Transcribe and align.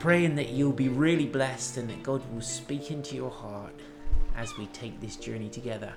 Praying 0.00 0.34
that 0.34 0.48
you'll 0.48 0.72
be 0.72 0.88
really 0.88 1.26
blessed 1.26 1.76
and 1.76 1.88
that 1.90 2.02
God 2.02 2.22
will 2.32 2.40
speak 2.40 2.90
into 2.90 3.14
your 3.14 3.30
heart 3.30 3.74
as 4.34 4.56
we 4.56 4.66
take 4.68 4.98
this 4.98 5.16
journey 5.16 5.50
together. 5.50 5.92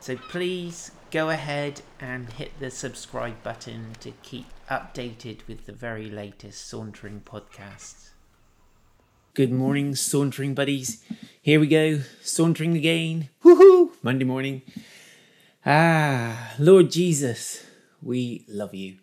So 0.00 0.16
please 0.16 0.90
go 1.12 1.30
ahead 1.30 1.82
and 2.00 2.28
hit 2.32 2.58
the 2.58 2.72
subscribe 2.72 3.40
button 3.44 3.92
to 4.00 4.10
keep 4.22 4.46
updated 4.68 5.46
with 5.46 5.66
the 5.66 5.72
very 5.72 6.10
latest 6.10 6.66
Sauntering 6.66 7.20
podcasts. 7.24 8.08
Good 9.34 9.52
morning, 9.52 9.94
Sauntering 9.94 10.54
buddies. 10.54 11.04
Here 11.40 11.60
we 11.60 11.68
go, 11.68 12.00
sauntering 12.22 12.76
again. 12.76 13.28
Woohoo! 13.44 13.90
Monday 14.02 14.24
morning. 14.24 14.62
Ah, 15.64 16.54
Lord 16.58 16.90
Jesus, 16.90 17.64
we 18.02 18.44
love 18.48 18.74
you 18.74 18.96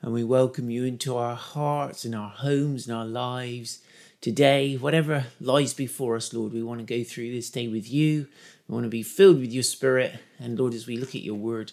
and 0.00 0.12
we 0.12 0.24
welcome 0.24 0.68
you 0.68 0.84
into 0.84 1.16
our 1.16 1.36
hearts 1.36 2.04
and 2.04 2.14
our 2.14 2.30
homes 2.30 2.86
and 2.86 2.96
our 2.96 3.04
lives 3.04 3.80
today. 4.20 4.76
Whatever 4.76 5.26
lies 5.40 5.74
before 5.74 6.16
us, 6.16 6.32
Lord, 6.32 6.52
we 6.52 6.62
want 6.62 6.80
to 6.80 6.98
go 6.98 7.04
through 7.04 7.30
this 7.32 7.50
day 7.50 7.68
with 7.68 7.90
you. 7.90 8.26
We 8.66 8.74
want 8.74 8.84
to 8.84 8.90
be 8.90 9.02
filled 9.02 9.40
with 9.40 9.52
your 9.52 9.62
spirit. 9.62 10.18
And 10.40 10.58
Lord, 10.58 10.74
as 10.74 10.86
we 10.86 10.96
look 10.96 11.14
at 11.14 11.22
your 11.22 11.36
word, 11.36 11.72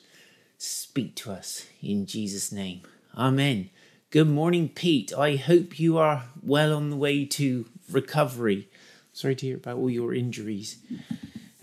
speak 0.57 1.15
to 1.15 1.31
us 1.31 1.65
in 1.81 2.05
Jesus' 2.05 2.51
name. 2.51 2.81
Amen. 3.17 3.69
Good 4.11 4.29
morning, 4.29 4.69
Pete. 4.69 5.13
I 5.13 5.35
hope 5.35 5.79
you 5.79 5.97
are 5.97 6.25
well 6.43 6.75
on 6.75 6.89
the 6.89 6.97
way 6.97 7.25
to 7.25 7.65
recovery. 7.91 8.69
Sorry 9.13 9.35
to 9.35 9.45
hear 9.45 9.57
about 9.57 9.77
all 9.77 9.89
your 9.89 10.13
injuries. 10.13 10.77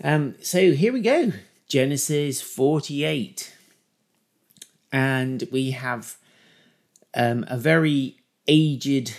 Um, 0.03 0.35
so 0.41 0.71
here 0.73 0.93
we 0.93 1.01
go 1.01 1.31
Genesis 1.67 2.41
48. 2.41 3.56
And 4.91 5.47
we 5.51 5.71
have 5.71 6.17
um, 7.13 7.45
a 7.47 7.57
very 7.57 8.17
aged 8.47 9.15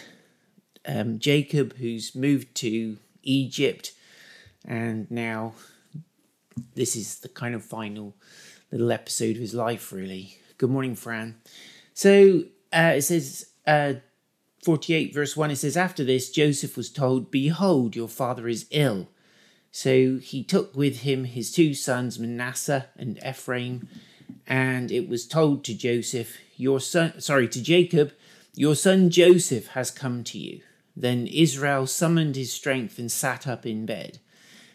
um, 0.86 1.18
Jacob 1.18 1.76
who's 1.76 2.14
moved 2.14 2.54
to 2.56 2.96
Egypt, 3.22 3.92
and 4.64 5.10
now 5.10 5.54
this 6.74 6.96
is 6.96 7.20
the 7.20 7.28
kind 7.28 7.54
of 7.54 7.64
final 7.64 8.14
little 8.70 8.92
episode 8.92 9.36
of 9.36 9.42
his 9.42 9.54
life, 9.54 9.92
really. 9.92 10.38
Good 10.56 10.70
morning, 10.70 10.94
Fran. 10.94 11.36
So 11.94 12.44
uh, 12.72 12.94
it 12.96 13.02
says, 13.02 13.46
uh, 13.66 13.94
48 14.64 15.14
verse 15.14 15.36
1, 15.36 15.50
it 15.50 15.56
says, 15.56 15.76
After 15.76 16.04
this, 16.04 16.30
Joseph 16.30 16.76
was 16.76 16.90
told, 16.90 17.30
Behold, 17.30 17.94
your 17.94 18.08
father 18.08 18.48
is 18.48 18.66
ill. 18.70 19.08
So 19.70 20.18
he 20.18 20.42
took 20.42 20.74
with 20.74 21.00
him 21.00 21.24
his 21.24 21.52
two 21.52 21.74
sons, 21.74 22.18
Manasseh 22.18 22.86
and 22.96 23.18
Ephraim, 23.24 23.88
and 24.48 24.90
it 24.90 25.08
was 25.08 25.26
told 25.26 25.62
to 25.62 25.74
Joseph, 25.74 26.38
Your 26.56 26.80
son, 26.80 27.20
sorry, 27.20 27.46
to 27.48 27.62
Jacob, 27.62 28.12
Your 28.54 28.74
son 28.74 29.10
Joseph 29.10 29.68
has 29.68 29.90
come 29.90 30.24
to 30.24 30.38
you. 30.38 30.62
Then 30.96 31.26
Israel 31.26 31.86
summoned 31.86 32.34
his 32.34 32.50
strength 32.50 32.98
and 32.98 33.12
sat 33.12 33.46
up 33.46 33.66
in 33.66 33.84
bed. 33.84 34.18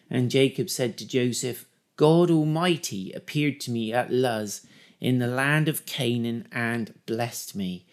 And 0.09 0.29
Jacob 0.29 0.69
said 0.69 0.95
to 0.99 1.07
Joseph, 1.07 1.65
God 1.97 2.29
Almighty 2.29 3.11
appeared 3.13 3.59
to 3.61 3.71
me 3.71 3.91
at 3.91 4.13
Luz 4.13 4.65
in 5.01 5.17
the 5.17 5.27
land 5.27 5.67
of 5.67 5.85
Canaan 5.87 6.47
and 6.51 6.93
blessed 7.07 7.55
me, 7.55 7.85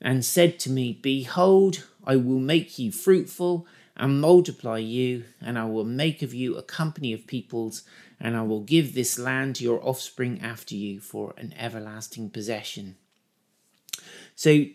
and 0.00 0.24
said 0.24 0.58
to 0.60 0.70
me, 0.70 0.98
Behold, 1.00 1.86
I 2.04 2.16
will 2.16 2.40
make 2.40 2.78
you 2.78 2.90
fruitful 2.90 3.66
and 3.98 4.20
multiply 4.20 4.78
you, 4.78 5.24
and 5.40 5.58
I 5.58 5.64
will 5.64 5.84
make 5.84 6.22
of 6.22 6.32
you 6.32 6.56
a 6.56 6.62
company 6.62 7.12
of 7.12 7.26
peoples, 7.26 7.82
and 8.20 8.36
I 8.36 8.42
will 8.42 8.60
give 8.60 8.94
this 8.94 9.18
land 9.18 9.56
to 9.56 9.64
your 9.64 9.84
offspring 9.86 10.40
after 10.40 10.74
you 10.74 11.00
for 11.00 11.34
an 11.36 11.54
everlasting 11.58 12.30
possession. 12.30 12.96
So 14.34 14.66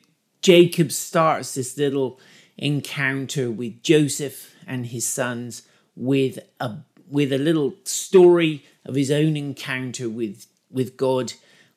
Jacob 0.42 0.92
starts 0.92 1.56
this 1.56 1.78
little 1.78 2.20
encounter 2.58 3.50
with 3.50 3.82
Joseph 3.82 4.54
and 4.68 4.88
his 4.88 5.08
sons 5.08 5.64
with 5.96 6.40
a 6.60 6.78
with 7.10 7.32
a 7.32 7.38
little 7.38 7.76
story 7.84 8.66
of 8.86 8.96
his 8.96 9.12
own 9.12 9.38
encounter 9.38 10.10
with 10.10 10.48
with 10.70 10.98
God 10.98 11.34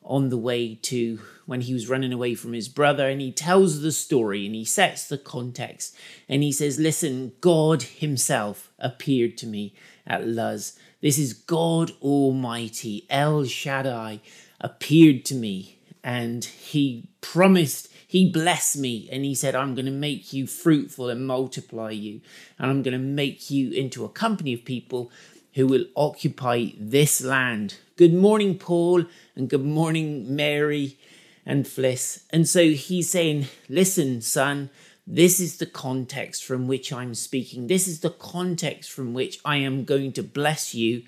on 0.06 0.28
the 0.28 0.38
way 0.38 0.74
to 0.74 1.20
when 1.44 1.60
he 1.60 1.72
was 1.72 1.88
running 1.88 2.12
away 2.12 2.34
from 2.34 2.52
his 2.52 2.68
brother 2.68 3.08
and 3.08 3.20
he 3.20 3.32
tells 3.32 3.82
the 3.82 3.92
story 3.92 4.46
and 4.46 4.54
he 4.54 4.64
sets 4.64 5.06
the 5.06 5.18
context 5.18 5.94
and 6.28 6.42
he 6.42 6.52
says 6.52 6.78
listen 6.78 7.32
God 7.40 7.82
himself 7.82 8.70
appeared 8.78 9.36
to 9.38 9.46
me 9.46 9.74
at 10.06 10.26
Luz 10.26 10.78
this 11.00 11.18
is 11.18 11.32
God 11.32 11.92
Almighty 12.00 13.06
El 13.10 13.44
Shaddai 13.44 14.20
appeared 14.60 15.24
to 15.26 15.34
me 15.34 15.78
and 16.02 16.44
he 16.44 17.08
promised 17.20 17.88
he 18.06 18.30
blessed 18.30 18.78
me 18.78 19.08
and 19.10 19.24
he 19.24 19.34
said, 19.34 19.54
I'm 19.54 19.74
going 19.74 19.86
to 19.86 19.92
make 19.92 20.32
you 20.32 20.46
fruitful 20.46 21.10
and 21.10 21.26
multiply 21.26 21.90
you. 21.90 22.20
And 22.58 22.70
I'm 22.70 22.82
going 22.82 22.92
to 22.92 22.98
make 22.98 23.50
you 23.50 23.72
into 23.72 24.04
a 24.04 24.08
company 24.08 24.54
of 24.54 24.64
people 24.64 25.10
who 25.56 25.66
will 25.66 25.86
occupy 25.96 26.66
this 26.78 27.22
land. 27.22 27.78
Good 27.96 28.12
morning, 28.12 28.58
Paul, 28.58 29.06
and 29.34 29.48
good 29.48 29.64
morning, 29.64 30.36
Mary 30.36 30.98
and 31.46 31.64
Fliss. 31.64 32.24
And 32.28 32.46
so 32.46 32.68
he's 32.70 33.08
saying, 33.08 33.46
Listen, 33.68 34.20
son, 34.20 34.68
this 35.06 35.40
is 35.40 35.56
the 35.56 35.66
context 35.66 36.44
from 36.44 36.68
which 36.68 36.92
I'm 36.92 37.14
speaking. 37.14 37.68
This 37.68 37.88
is 37.88 38.00
the 38.00 38.10
context 38.10 38.90
from 38.90 39.14
which 39.14 39.40
I 39.46 39.56
am 39.56 39.84
going 39.84 40.12
to 40.12 40.22
bless 40.22 40.74
you. 40.74 41.04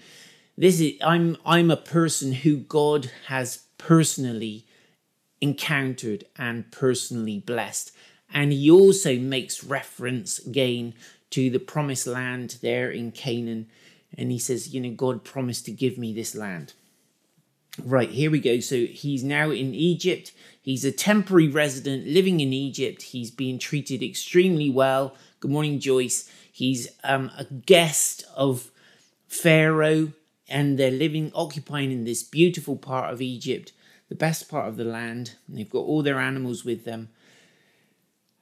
This 0.56 0.80
is 0.80 0.94
I'm 1.02 1.36
I'm 1.44 1.70
a 1.70 1.76
person 1.76 2.32
who 2.32 2.56
God 2.56 3.10
has 3.26 3.64
personally 3.76 4.64
encountered 5.42 6.24
and 6.36 6.70
personally 6.72 7.38
blessed. 7.38 7.92
And 8.32 8.52
he 8.54 8.70
also 8.70 9.16
makes 9.16 9.62
reference 9.62 10.38
again 10.38 10.94
to 11.30 11.50
the 11.50 11.58
promised 11.58 12.06
land 12.06 12.56
there 12.62 12.90
in 12.90 13.12
Canaan. 13.12 13.68
And 14.16 14.32
he 14.32 14.38
says, 14.38 14.74
You 14.74 14.80
know, 14.80 14.90
God 14.90 15.24
promised 15.24 15.64
to 15.66 15.72
give 15.72 15.98
me 15.98 16.12
this 16.12 16.34
land. 16.34 16.74
Right, 17.84 18.10
here 18.10 18.30
we 18.30 18.40
go. 18.40 18.60
So 18.60 18.86
he's 18.86 19.22
now 19.22 19.50
in 19.50 19.74
Egypt. 19.74 20.32
He's 20.60 20.84
a 20.84 20.90
temporary 20.90 21.48
resident 21.48 22.06
living 22.06 22.40
in 22.40 22.52
Egypt. 22.52 23.02
He's 23.02 23.30
being 23.30 23.58
treated 23.58 24.02
extremely 24.02 24.68
well. 24.68 25.14
Good 25.40 25.50
morning, 25.50 25.78
Joyce. 25.78 26.28
He's 26.50 26.88
um, 27.04 27.30
a 27.38 27.44
guest 27.44 28.24
of 28.34 28.72
Pharaoh, 29.28 30.12
and 30.48 30.78
they're 30.78 30.90
living, 30.90 31.30
occupying 31.34 31.92
in 31.92 32.04
this 32.04 32.24
beautiful 32.24 32.76
part 32.76 33.12
of 33.12 33.22
Egypt 33.22 33.72
the 34.08 34.14
best 34.14 34.48
part 34.48 34.68
of 34.68 34.76
the 34.76 34.84
land. 34.84 35.34
They've 35.48 35.68
got 35.68 35.80
all 35.80 36.02
their 36.02 36.18
animals 36.18 36.64
with 36.64 36.84
them. 36.84 37.10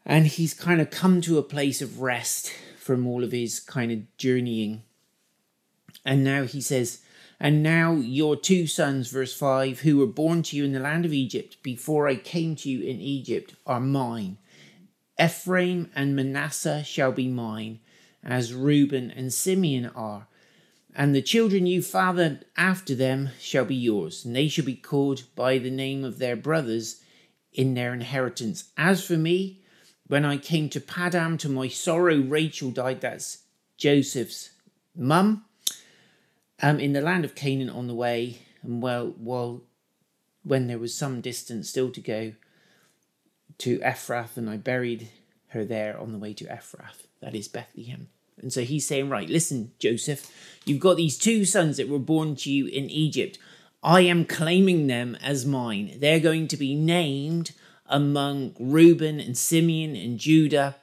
And 0.04 0.26
he's 0.26 0.54
kind 0.54 0.80
of 0.80 0.90
come 0.90 1.20
to 1.22 1.38
a 1.38 1.42
place 1.42 1.82
of 1.82 2.00
rest 2.00 2.52
from 2.78 3.06
all 3.06 3.24
of 3.24 3.32
his 3.32 3.58
kind 3.58 3.90
of 3.90 4.16
journeying. 4.16 4.82
And 6.06 6.24
now 6.24 6.44
he 6.44 6.62
says, 6.62 7.02
And 7.38 7.62
now 7.62 7.92
your 7.92 8.36
two 8.36 8.66
sons, 8.66 9.10
verse 9.10 9.36
5, 9.36 9.80
who 9.80 9.98
were 9.98 10.06
born 10.06 10.42
to 10.44 10.56
you 10.56 10.64
in 10.64 10.72
the 10.72 10.80
land 10.80 11.04
of 11.04 11.12
Egypt 11.12 11.58
before 11.62 12.08
I 12.08 12.14
came 12.16 12.56
to 12.56 12.70
you 12.70 12.80
in 12.80 13.00
Egypt, 13.00 13.54
are 13.66 13.80
mine. 13.80 14.38
Ephraim 15.20 15.90
and 15.94 16.16
Manasseh 16.16 16.82
shall 16.84 17.12
be 17.12 17.28
mine, 17.28 17.80
as 18.22 18.54
Reuben 18.54 19.10
and 19.10 19.30
Simeon 19.30 19.90
are 19.94 20.28
and 20.98 21.14
the 21.14 21.22
children 21.22 21.66
you 21.66 21.82
fathered 21.82 22.46
after 22.56 22.94
them 22.94 23.28
shall 23.38 23.66
be 23.66 23.74
yours, 23.74 24.24
and 24.24 24.34
they 24.34 24.48
shall 24.48 24.64
be 24.64 24.74
called 24.74 25.24
by 25.36 25.58
the 25.58 25.70
name 25.70 26.02
of 26.02 26.18
their 26.18 26.36
brothers 26.36 27.02
in 27.52 27.74
their 27.74 27.92
inheritance. 27.92 28.72
As 28.78 29.06
for 29.06 29.18
me, 29.18 29.60
when 30.06 30.24
I 30.24 30.38
came 30.38 30.70
to 30.70 30.80
Paddan 30.80 31.38
to 31.40 31.50
my 31.50 31.68
sorrow, 31.68 32.16
Rachel 32.16 32.70
died. 32.70 33.02
That's 33.02 33.42
Joseph's 33.76 34.50
mum. 34.96 35.44
Um, 36.62 36.80
in 36.80 36.92
the 36.92 37.00
land 37.00 37.24
of 37.24 37.34
Canaan 37.34 37.68
on 37.68 37.86
the 37.86 37.94
way, 37.94 38.38
and 38.62 38.82
well, 38.82 39.14
while 39.18 39.62
when 40.42 40.68
there 40.68 40.78
was 40.78 40.94
some 40.94 41.20
distance 41.20 41.68
still 41.68 41.90
to 41.90 42.00
go 42.00 42.32
to 43.58 43.78
Ephrath, 43.80 44.36
and 44.36 44.48
I 44.48 44.56
buried 44.56 45.08
her 45.48 45.64
there 45.64 45.98
on 45.98 46.12
the 46.12 46.18
way 46.18 46.32
to 46.34 46.44
Ephrath, 46.44 47.06
that 47.20 47.34
is 47.34 47.48
Bethlehem. 47.48 48.08
And 48.40 48.52
so 48.52 48.62
he's 48.62 48.86
saying, 48.86 49.08
Right, 49.08 49.28
listen, 49.28 49.72
Joseph, 49.78 50.30
you've 50.64 50.80
got 50.80 50.96
these 50.96 51.18
two 51.18 51.44
sons 51.44 51.76
that 51.76 51.88
were 51.88 51.98
born 51.98 52.36
to 52.36 52.50
you 52.50 52.66
in 52.66 52.90
Egypt. 52.90 53.38
I 53.82 54.02
am 54.02 54.24
claiming 54.24 54.86
them 54.86 55.16
as 55.22 55.46
mine. 55.46 55.96
They're 55.98 56.20
going 56.20 56.48
to 56.48 56.56
be 56.56 56.74
named 56.74 57.52
among 57.86 58.54
Reuben 58.58 59.20
and 59.20 59.36
Simeon 59.36 59.94
and 59.94 60.18
Judah 60.18 60.76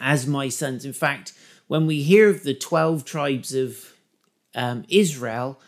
as 0.00 0.26
my 0.26 0.48
sons. 0.48 0.84
In 0.84 0.92
fact, 0.92 1.32
when 1.66 1.86
we 1.86 2.02
hear 2.02 2.28
of 2.28 2.42
the 2.42 2.54
12 2.54 3.04
tribes 3.04 3.54
of 3.54 3.93
um, 4.54 4.84
Israel, 4.88 5.60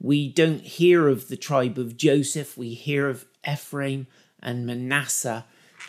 we 0.00 0.28
don't 0.28 0.60
hear 0.60 1.08
of 1.08 1.28
the 1.28 1.36
tribe 1.36 1.78
of 1.78 1.96
Joseph, 1.96 2.56
we 2.56 2.74
hear 2.74 3.08
of 3.08 3.24
Ephraim 3.48 4.06
and 4.42 4.66
Manasseh. 4.66 5.44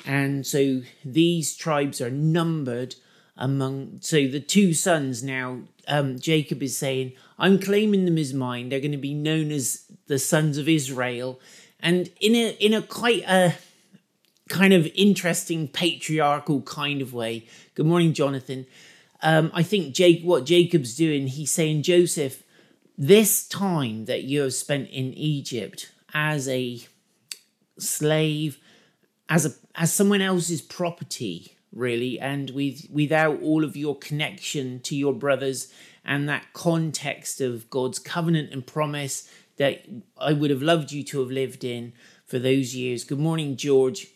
And 0.05 0.45
so 0.45 0.81
these 1.03 1.55
tribes 1.55 2.01
are 2.01 2.11
numbered 2.11 2.95
among. 3.37 3.99
So 4.01 4.27
the 4.27 4.39
two 4.39 4.73
sons 4.73 5.23
now, 5.23 5.61
um, 5.87 6.19
Jacob 6.19 6.61
is 6.63 6.77
saying, 6.77 7.13
I'm 7.37 7.59
claiming 7.59 8.05
them 8.05 8.17
as 8.17 8.33
mine. 8.33 8.69
They're 8.69 8.79
going 8.79 8.91
to 8.91 8.97
be 8.97 9.13
known 9.13 9.51
as 9.51 9.85
the 10.07 10.19
sons 10.19 10.57
of 10.57 10.69
Israel. 10.69 11.39
And 11.79 12.09
in 12.19 12.35
a 12.35 12.51
in 12.59 12.73
a 12.73 12.81
quite 12.81 13.23
a 13.23 13.55
kind 14.49 14.73
of 14.73 14.87
interesting 14.95 15.67
patriarchal 15.67 16.61
kind 16.61 17.01
of 17.01 17.13
way. 17.13 17.47
Good 17.73 17.85
morning, 17.85 18.13
Jonathan. 18.13 18.65
Um, 19.21 19.49
I 19.53 19.63
think 19.63 19.95
Jake, 19.95 20.21
what 20.21 20.45
Jacob's 20.45 20.95
doing, 20.95 21.27
he's 21.27 21.51
saying, 21.51 21.83
Joseph, 21.83 22.43
this 22.97 23.47
time 23.47 24.05
that 24.05 24.23
you 24.23 24.41
have 24.41 24.53
spent 24.53 24.89
in 24.89 25.13
Egypt 25.13 25.91
as 26.13 26.47
a 26.47 26.79
slave, 27.77 28.57
as 29.29 29.45
a 29.45 29.51
as 29.75 29.91
someone 29.93 30.21
else's 30.21 30.61
property, 30.61 31.57
really, 31.73 32.19
and 32.19 32.51
with 32.51 32.87
without 32.89 33.41
all 33.41 33.63
of 33.63 33.75
your 33.75 33.97
connection 33.97 34.79
to 34.81 34.95
your 34.95 35.13
brothers 35.13 35.71
and 36.05 36.29
that 36.29 36.53
context 36.53 37.41
of 37.41 37.69
God's 37.69 37.99
covenant 37.99 38.53
and 38.53 38.65
promise 38.65 39.27
that 39.57 39.85
I 40.17 40.33
would 40.33 40.51
have 40.51 40.61
loved 40.61 40.91
you 40.91 41.03
to 41.05 41.19
have 41.19 41.31
lived 41.31 41.63
in 41.63 41.93
for 42.25 42.39
those 42.39 42.75
years. 42.75 43.03
Good 43.03 43.19
morning, 43.19 43.55
George. 43.57 44.07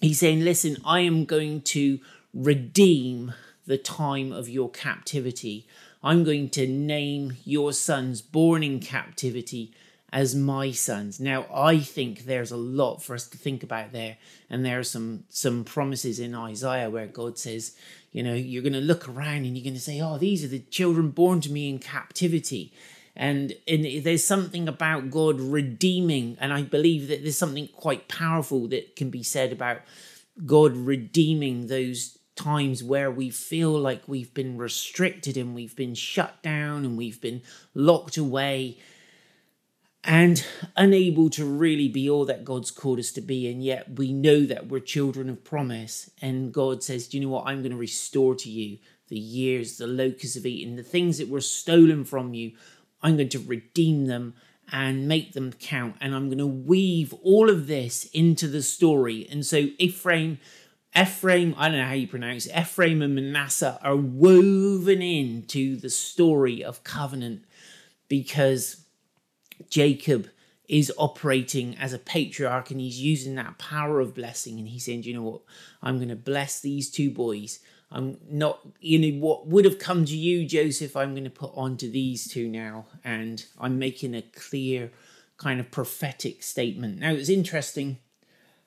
He's 0.00 0.20
saying, 0.20 0.44
Listen, 0.44 0.76
I 0.84 1.00
am 1.00 1.24
going 1.24 1.62
to 1.62 1.98
redeem 2.34 3.32
the 3.66 3.78
time 3.78 4.32
of 4.32 4.48
your 4.48 4.70
captivity. 4.70 5.66
I'm 6.02 6.24
going 6.24 6.50
to 6.50 6.66
name 6.66 7.36
your 7.44 7.72
sons 7.72 8.22
born 8.22 8.62
in 8.62 8.80
captivity 8.80 9.72
as 10.12 10.34
my 10.34 10.70
sons. 10.70 11.18
Now, 11.18 11.46
I 11.52 11.80
think 11.80 12.24
there's 12.24 12.52
a 12.52 12.56
lot 12.56 13.02
for 13.02 13.14
us 13.14 13.26
to 13.28 13.38
think 13.38 13.62
about 13.62 13.92
there, 13.92 14.16
and 14.48 14.64
there 14.64 14.78
are 14.78 14.84
some 14.84 15.24
some 15.28 15.64
promises 15.64 16.20
in 16.20 16.34
Isaiah 16.34 16.90
where 16.90 17.06
God 17.06 17.38
says, 17.38 17.76
you 18.12 18.22
know, 18.22 18.34
you're 18.34 18.62
going 18.62 18.72
to 18.72 18.80
look 18.80 19.08
around 19.08 19.44
and 19.44 19.56
you're 19.56 19.64
going 19.64 19.74
to 19.74 19.80
say, 19.80 20.00
"Oh, 20.00 20.16
these 20.16 20.44
are 20.44 20.48
the 20.48 20.60
children 20.60 21.10
born 21.10 21.40
to 21.42 21.52
me 21.52 21.68
in 21.68 21.78
captivity." 21.78 22.72
And, 23.18 23.54
and 23.66 24.04
there's 24.04 24.24
something 24.24 24.68
about 24.68 25.10
God 25.10 25.40
redeeming, 25.40 26.36
and 26.38 26.52
I 26.52 26.62
believe 26.62 27.08
that 27.08 27.22
there's 27.22 27.38
something 27.38 27.68
quite 27.68 28.08
powerful 28.08 28.68
that 28.68 28.94
can 28.94 29.08
be 29.08 29.22
said 29.22 29.52
about 29.52 29.80
God 30.44 30.76
redeeming 30.76 31.68
those 31.68 32.15
times 32.36 32.84
where 32.84 33.10
we 33.10 33.30
feel 33.30 33.72
like 33.72 34.06
we've 34.06 34.32
been 34.32 34.56
restricted 34.56 35.36
and 35.36 35.54
we've 35.54 35.74
been 35.74 35.94
shut 35.94 36.42
down 36.42 36.84
and 36.84 36.96
we've 36.96 37.20
been 37.20 37.42
locked 37.74 38.16
away 38.16 38.78
and 40.04 40.46
unable 40.76 41.28
to 41.30 41.44
really 41.44 41.88
be 41.88 42.08
all 42.08 42.24
that 42.26 42.44
God's 42.44 42.70
called 42.70 43.00
us 43.00 43.10
to 43.12 43.20
be. 43.20 43.50
And 43.50 43.62
yet 43.62 43.98
we 43.98 44.12
know 44.12 44.46
that 44.46 44.68
we're 44.68 44.80
children 44.80 45.28
of 45.28 45.42
promise. 45.42 46.10
And 46.22 46.52
God 46.52 46.84
says, 46.84 47.08
Do 47.08 47.18
you 47.18 47.24
know 47.24 47.32
what? 47.32 47.46
I'm 47.46 47.60
going 47.60 47.72
to 47.72 47.76
restore 47.76 48.36
to 48.36 48.50
you 48.50 48.78
the 49.08 49.18
years 49.18 49.78
the 49.78 49.86
locusts 49.86 50.36
have 50.36 50.46
eaten, 50.46 50.76
the 50.76 50.82
things 50.82 51.18
that 51.18 51.28
were 51.28 51.40
stolen 51.40 52.04
from 52.04 52.34
you. 52.34 52.52
I'm 53.02 53.16
going 53.16 53.28
to 53.30 53.38
redeem 53.40 54.06
them 54.06 54.34
and 54.70 55.08
make 55.08 55.32
them 55.32 55.52
count. 55.52 55.96
And 56.00 56.14
I'm 56.14 56.26
going 56.26 56.38
to 56.38 56.46
weave 56.46 57.12
all 57.22 57.50
of 57.50 57.66
this 57.66 58.04
into 58.12 58.48
the 58.48 58.62
story. 58.62 59.26
And 59.30 59.44
so 59.44 59.68
Ephraim, 59.78 60.38
Ephraim, 60.98 61.54
I 61.58 61.68
don't 61.68 61.78
know 61.78 61.84
how 61.84 61.92
you 61.92 62.08
pronounce 62.08 62.46
it, 62.46 62.58
Ephraim 62.58 63.02
and 63.02 63.14
Manasseh 63.14 63.78
are 63.82 63.96
woven 63.96 65.02
into 65.02 65.76
the 65.76 65.90
story 65.90 66.64
of 66.64 66.84
covenant 66.84 67.44
because 68.08 68.84
Jacob 69.68 70.28
is 70.68 70.92
operating 70.96 71.76
as 71.76 71.92
a 71.92 71.98
patriarch 71.98 72.70
and 72.70 72.80
he's 72.80 73.00
using 73.00 73.34
that 73.36 73.58
power 73.58 74.00
of 74.00 74.14
blessing 74.14 74.58
and 74.58 74.68
he's 74.68 74.84
saying, 74.84 75.04
you 75.04 75.14
know 75.14 75.22
what? 75.22 75.42
I'm 75.82 75.96
going 75.96 76.08
to 76.08 76.16
bless 76.16 76.60
these 76.60 76.90
two 76.90 77.10
boys. 77.10 77.60
I'm 77.90 78.18
not, 78.28 78.60
you 78.80 78.98
know, 78.98 79.20
what 79.24 79.46
would 79.46 79.64
have 79.64 79.78
come 79.78 80.04
to 80.06 80.16
you, 80.16 80.44
Joseph, 80.44 80.96
I'm 80.96 81.12
going 81.12 81.24
to 81.24 81.30
put 81.30 81.52
onto 81.54 81.90
these 81.90 82.26
two 82.26 82.48
now. 82.48 82.86
And 83.04 83.44
I'm 83.60 83.78
making 83.78 84.14
a 84.14 84.22
clear 84.22 84.90
kind 85.36 85.60
of 85.60 85.70
prophetic 85.70 86.42
statement. 86.42 86.98
Now, 86.98 87.12
it's 87.12 87.28
interesting 87.28 87.98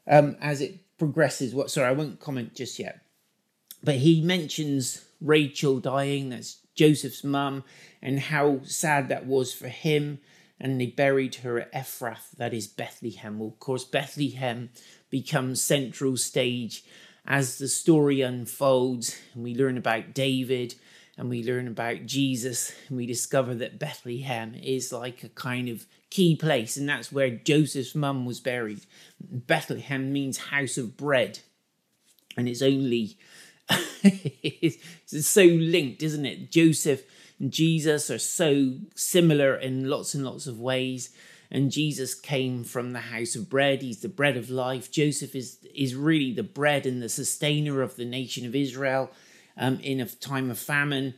um, 0.08 0.38
as 0.40 0.62
it 0.62 0.80
progresses. 1.00 1.56
What, 1.56 1.72
sorry, 1.72 1.88
I 1.88 1.94
won't 1.94 2.20
comment 2.20 2.54
just 2.54 2.78
yet. 2.78 3.02
But 3.84 3.96
he 3.96 4.22
mentions 4.22 5.06
Rachel 5.22 5.80
dying, 5.80 6.30
that's 6.30 6.58
Joseph's 6.76 7.24
mum, 7.24 7.64
and 8.02 8.20
how 8.20 8.60
sad 8.64 9.10
that 9.10 9.26
was 9.26 9.54
for 9.54 9.70
him 9.70 10.20
and 10.60 10.80
they 10.80 10.88
buried 10.88 11.36
her 11.36 11.60
at 11.60 11.74
Ephrath, 11.74 12.32
that 12.38 12.54
is 12.54 12.68
Bethlehem. 12.68 13.40
Well, 13.40 13.50
of 13.50 13.60
course, 13.60 13.86
Bethlehem 13.86 14.70
becomes 15.10 15.62
central 15.62 16.18
stage 16.18 16.84
as 17.26 17.58
the 17.58 17.68
story 17.68 18.22
unfolds, 18.22 19.18
and 19.34 19.44
we 19.44 19.56
learn 19.56 19.78
about 19.78 20.14
David 20.14 20.76
and 21.20 21.30
we 21.30 21.44
learn 21.44 21.68
about 21.68 22.06
Jesus, 22.06 22.72
and 22.88 22.96
we 22.96 23.06
discover 23.06 23.54
that 23.56 23.78
Bethlehem 23.78 24.56
is 24.56 24.94
like 24.94 25.22
a 25.22 25.30
kind 25.30 25.68
of 25.68 25.86
key 26.10 26.38
place, 26.38 26.78
and 26.78 26.88
that's 26.88 27.12
where 27.12 27.30
Joseph's 27.30 27.94
mum 27.94 28.26
was 28.26 28.40
buried. 28.40 28.86
Bethlehem 29.20 30.14
means 30.14 30.38
house 30.38 30.78
of 30.78 30.96
bread, 30.96 31.40
and 32.38 32.48
it's 32.48 32.62
only 32.62 33.18
it's 34.02 35.28
so 35.28 35.44
linked, 35.44 36.02
isn't 36.02 36.26
it? 36.26 36.52
Joseph 36.52 37.04
and 37.38 37.52
Jesus 37.52 38.10
are 38.10 38.18
so 38.18 38.76
similar 38.96 39.58
in 39.58 39.90
lots 39.90 40.16
and 40.16 40.24
lots 40.24 40.48
of 40.48 40.58
ways. 40.58 41.10
And 41.52 41.72
Jesus 41.72 42.16
came 42.16 42.64
from 42.64 42.94
the 42.94 43.00
house 43.00 43.36
of 43.36 43.50
bread. 43.50 43.82
He's 43.82 44.02
the 44.02 44.08
bread 44.08 44.38
of 44.38 44.50
life. 44.50 44.92
Joseph 44.92 45.36
is, 45.36 45.58
is 45.76 45.96
really 45.96 46.32
the 46.32 46.44
bread 46.44 46.86
and 46.86 47.02
the 47.02 47.10
sustainer 47.10 47.82
of 47.82 47.96
the 47.96 48.06
nation 48.06 48.46
of 48.46 48.56
Israel 48.56 49.12
um, 49.60 49.80
in 49.82 50.00
a 50.00 50.06
time 50.08 50.50
of 50.50 50.58
famine. 50.58 51.14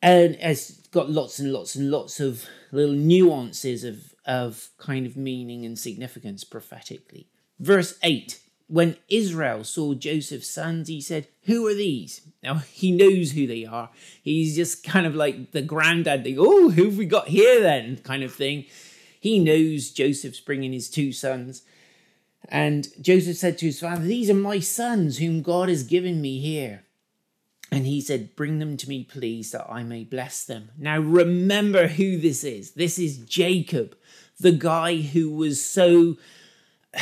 And 0.00 0.36
has 0.36 0.82
got 0.92 1.10
lots 1.10 1.38
and 1.38 1.52
lots 1.52 1.74
and 1.74 1.90
lots 1.90 2.20
of 2.20 2.46
little 2.70 2.94
nuances 2.94 3.84
of, 3.84 4.14
of 4.24 4.68
kind 4.78 5.04
of 5.04 5.16
meaning 5.16 5.66
and 5.66 5.78
significance 5.78 6.44
prophetically. 6.44 7.28
Verse 7.58 7.98
8 8.02 8.40
when 8.68 8.96
Israel 9.08 9.62
saw 9.62 9.94
Joseph's 9.94 10.50
sons, 10.50 10.88
he 10.88 11.00
said, 11.00 11.28
Who 11.44 11.66
are 11.66 11.74
these? 11.74 12.22
Now 12.42 12.54
he 12.54 12.90
knows 12.90 13.32
who 13.32 13.46
they 13.46 13.64
are. 13.64 13.90
He's 14.22 14.56
just 14.56 14.84
kind 14.84 15.06
of 15.06 15.14
like 15.14 15.52
the 15.52 15.62
granddad 15.62 16.24
thing, 16.24 16.36
oh, 16.38 16.70
who 16.70 16.86
have 16.86 16.98
we 16.98 17.06
got 17.06 17.28
here 17.28 17.60
then? 17.60 17.98
kind 17.98 18.22
of 18.22 18.34
thing. 18.34 18.64
He 19.20 19.38
knows 19.38 19.90
Joseph's 19.90 20.40
bringing 20.40 20.72
his 20.72 20.90
two 20.90 21.12
sons. 21.12 21.62
And 22.48 22.88
Joseph 23.00 23.36
said 23.36 23.58
to 23.58 23.66
his 23.66 23.80
father, 23.80 24.04
These 24.04 24.30
are 24.30 24.34
my 24.34 24.60
sons 24.60 25.18
whom 25.18 25.42
God 25.42 25.68
has 25.68 25.82
given 25.82 26.20
me 26.20 26.38
here. 26.38 26.82
And 27.70 27.86
he 27.86 28.00
said, 28.00 28.36
Bring 28.36 28.58
them 28.58 28.76
to 28.76 28.88
me, 28.88 29.04
please, 29.04 29.50
that 29.52 29.66
I 29.68 29.82
may 29.82 30.04
bless 30.04 30.44
them. 30.44 30.70
Now 30.78 30.98
remember 30.98 31.88
who 31.88 32.18
this 32.18 32.44
is. 32.44 32.72
This 32.72 32.98
is 32.98 33.18
Jacob, 33.18 33.96
the 34.38 34.52
guy 34.52 34.96
who 34.96 35.30
was 35.30 35.64
so 35.64 36.16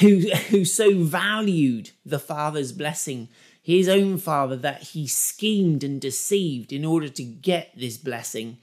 who, 0.00 0.20
who 0.50 0.64
so 0.64 1.02
valued 1.02 1.90
the 2.04 2.18
father's 2.18 2.72
blessing, 2.72 3.28
his 3.62 3.88
own 3.88 4.18
father, 4.18 4.56
that 4.56 4.82
he 4.82 5.06
schemed 5.06 5.84
and 5.84 6.00
deceived 6.00 6.72
in 6.72 6.84
order 6.84 7.08
to 7.08 7.22
get 7.22 7.70
this 7.76 7.96
blessing. 7.96 8.58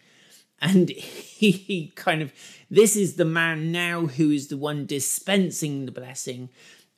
And 0.61 0.89
he, 0.89 1.51
he 1.51 1.93
kind 1.95 2.21
of, 2.21 2.33
this 2.69 2.95
is 2.95 3.15
the 3.15 3.25
man 3.25 3.71
now 3.71 4.07
who 4.07 4.31
is 4.31 4.47
the 4.47 4.57
one 4.57 4.85
dispensing 4.85 5.85
the 5.85 5.91
blessing. 5.91 6.49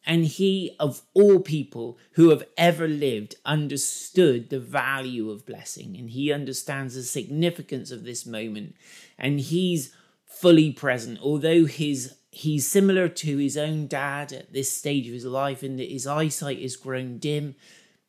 And 0.05 0.25
he, 0.25 0.75
of 0.79 1.01
all 1.13 1.39
people 1.39 1.97
who 2.13 2.29
have 2.29 2.43
ever 2.57 2.87
lived, 2.87 3.35
understood 3.45 4.49
the 4.49 4.59
value 4.59 5.29
of 5.29 5.45
blessing. 5.45 5.95
And 5.97 6.09
he 6.09 6.31
understands 6.31 6.95
the 6.95 7.03
significance 7.03 7.89
of 7.89 8.03
this 8.03 8.25
moment. 8.25 8.75
And 9.17 9.39
he's 9.39 9.93
fully 10.25 10.71
present, 10.71 11.19
although 11.21 11.65
his 11.65 12.15
he's 12.31 12.67
similar 12.67 13.07
to 13.07 13.37
his 13.37 13.55
own 13.55 13.85
dad 13.85 14.33
at 14.33 14.51
this 14.51 14.75
stage 14.75 15.05
of 15.05 15.13
his 15.13 15.25
life 15.25 15.63
in 15.63 15.77
that 15.77 15.91
his 15.91 16.07
eyesight 16.07 16.57
is 16.57 16.75
grown 16.75 17.19
dim. 17.19 17.55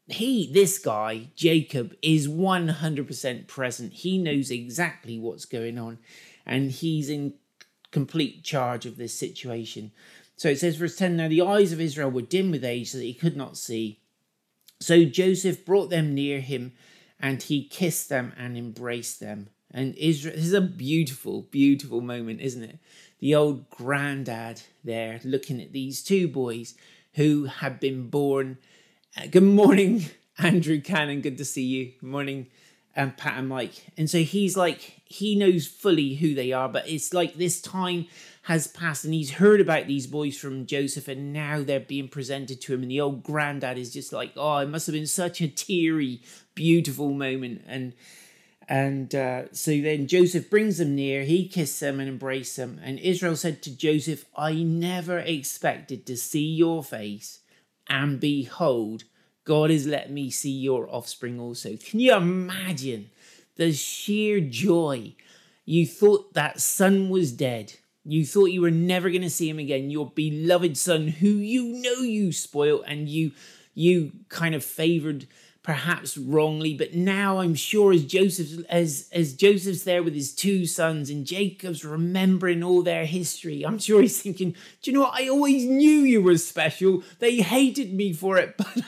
He, 0.06 0.50
this 0.50 0.78
guy, 0.78 1.28
Jacob, 1.36 1.94
is 2.00 2.26
100% 2.26 3.46
present. 3.46 3.92
He 3.92 4.16
knows 4.16 4.50
exactly 4.50 5.18
what's 5.18 5.44
going 5.44 5.78
on 5.78 5.98
and 6.46 6.70
he's 6.70 7.08
in 7.08 7.34
complete 7.90 8.42
charge 8.42 8.86
of 8.86 8.96
this 8.96 9.14
situation. 9.14 9.92
So 10.36 10.48
it 10.48 10.58
says, 10.58 10.76
verse 10.76 10.96
10 10.96 11.16
Now 11.16 11.28
the 11.28 11.42
eyes 11.42 11.72
of 11.72 11.80
Israel 11.80 12.10
were 12.10 12.22
dim 12.22 12.50
with 12.50 12.64
age 12.64 12.90
so 12.90 12.98
that 12.98 13.04
he 13.04 13.14
could 13.14 13.36
not 13.36 13.56
see. 13.56 14.00
So 14.80 15.04
Joseph 15.04 15.64
brought 15.64 15.90
them 15.90 16.14
near 16.14 16.40
him 16.40 16.72
and 17.20 17.42
he 17.42 17.68
kissed 17.68 18.08
them 18.08 18.32
and 18.36 18.56
embraced 18.56 19.20
them. 19.20 19.48
And 19.70 19.94
Israel, 19.96 20.36
this 20.36 20.44
is 20.44 20.52
a 20.52 20.60
beautiful, 20.60 21.42
beautiful 21.50 22.00
moment, 22.00 22.40
isn't 22.40 22.62
it? 22.62 22.78
The 23.18 23.34
old 23.34 23.70
granddad 23.70 24.62
there 24.84 25.20
looking 25.24 25.60
at 25.60 25.72
these 25.72 26.02
two 26.02 26.28
boys 26.28 26.74
who 27.14 27.46
had 27.46 27.80
been 27.80 28.08
born. 28.08 28.58
Uh, 29.16 29.26
good 29.26 29.42
morning, 29.42 30.04
Andrew 30.38 30.80
Cannon. 30.80 31.22
Good 31.22 31.38
to 31.38 31.44
see 31.44 31.64
you. 31.64 31.92
Good 32.00 32.08
morning, 32.08 32.48
and 32.96 33.16
Pat 33.16 33.38
and 33.38 33.48
Mike. 33.48 33.86
And 33.96 34.08
so 34.08 34.18
he's 34.18 34.56
like, 34.56 35.02
he 35.04 35.34
knows 35.34 35.66
fully 35.66 36.14
who 36.14 36.34
they 36.34 36.52
are, 36.52 36.68
but 36.68 36.88
it's 36.88 37.12
like 37.12 37.34
this 37.34 37.60
time 37.60 38.06
has 38.42 38.66
passed 38.66 39.04
and 39.04 39.14
he's 39.14 39.32
heard 39.32 39.60
about 39.60 39.86
these 39.86 40.06
boys 40.06 40.36
from 40.36 40.66
Joseph 40.66 41.08
and 41.08 41.32
now 41.32 41.62
they're 41.62 41.80
being 41.80 42.08
presented 42.08 42.60
to 42.60 42.74
him. 42.74 42.82
And 42.82 42.90
the 42.90 43.00
old 43.00 43.22
granddad 43.22 43.78
is 43.78 43.92
just 43.92 44.12
like, 44.12 44.32
oh, 44.36 44.58
it 44.58 44.68
must 44.68 44.86
have 44.86 44.92
been 44.94 45.06
such 45.06 45.40
a 45.40 45.48
teary, 45.48 46.22
beautiful 46.54 47.12
moment. 47.12 47.62
And 47.66 47.94
and 48.68 49.14
uh, 49.14 49.52
so 49.52 49.70
then 49.80 50.06
Joseph 50.06 50.48
brings 50.48 50.78
them 50.78 50.94
near, 50.94 51.24
he 51.24 51.48
kissed 51.48 51.80
them 51.80 52.00
and 52.00 52.08
embraced 52.08 52.56
them. 52.56 52.80
And 52.82 52.98
Israel 52.98 53.36
said 53.36 53.62
to 53.62 53.76
Joseph, 53.76 54.24
I 54.36 54.54
never 54.54 55.18
expected 55.18 56.06
to 56.06 56.16
see 56.16 56.46
your 56.46 56.82
face, 56.82 57.40
and 57.88 58.18
behold, 58.18 59.04
God 59.44 59.70
has 59.70 59.86
let 59.86 60.10
me 60.10 60.30
see 60.30 60.50
your 60.50 60.88
offspring 60.90 61.38
also. 61.38 61.76
Can 61.76 62.00
you 62.00 62.14
imagine 62.14 63.10
the 63.56 63.72
sheer 63.72 64.40
joy? 64.40 65.14
You 65.64 65.86
thought 65.86 66.34
that 66.34 66.60
son 66.60 67.10
was 67.10 67.32
dead. 67.32 67.74
You 68.04 68.26
thought 68.26 68.46
you 68.46 68.60
were 68.60 68.70
never 68.70 69.10
going 69.10 69.22
to 69.22 69.30
see 69.30 69.48
him 69.48 69.58
again. 69.58 69.90
Your 69.90 70.10
beloved 70.10 70.76
son, 70.76 71.08
who 71.08 71.28
you 71.28 71.64
know 71.64 72.00
you 72.00 72.32
spoiled 72.32 72.84
and 72.86 73.08
you 73.08 73.32
you 73.74 74.12
kind 74.28 74.54
of 74.54 74.64
favored 74.64 75.26
perhaps 75.64 76.18
wrongly, 76.18 76.74
but 76.74 76.94
now 76.94 77.38
I'm 77.38 77.54
sure 77.54 77.92
as 77.92 78.04
Joseph 78.04 78.64
as 78.68 79.08
as 79.10 79.32
Joseph's 79.32 79.82
there 79.82 80.02
with 80.02 80.14
his 80.14 80.32
two 80.32 80.66
sons 80.66 81.08
and 81.10 81.26
Jacob's 81.26 81.84
remembering 81.84 82.62
all 82.62 82.82
their 82.82 83.06
history, 83.06 83.66
I'm 83.66 83.78
sure 83.78 84.02
he's 84.02 84.20
thinking, 84.20 84.54
"Do 84.82 84.90
you 84.90 84.92
know 84.92 85.00
what? 85.00 85.20
I 85.20 85.28
always 85.28 85.64
knew 85.64 86.00
you 86.00 86.22
were 86.22 86.36
special. 86.36 87.02
They 87.18 87.38
hated 87.38 87.94
me 87.94 88.12
for 88.12 88.36
it, 88.36 88.54
but 88.58 88.82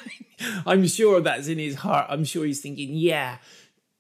I'm 0.67 0.87
sure 0.87 1.21
that's 1.21 1.49
in 1.49 1.59
his 1.59 1.77
heart. 1.77 2.07
I'm 2.11 2.25
sure 2.25 2.45
he's 2.45 2.61
thinking, 2.61 2.91
"Yeah, 2.93 3.39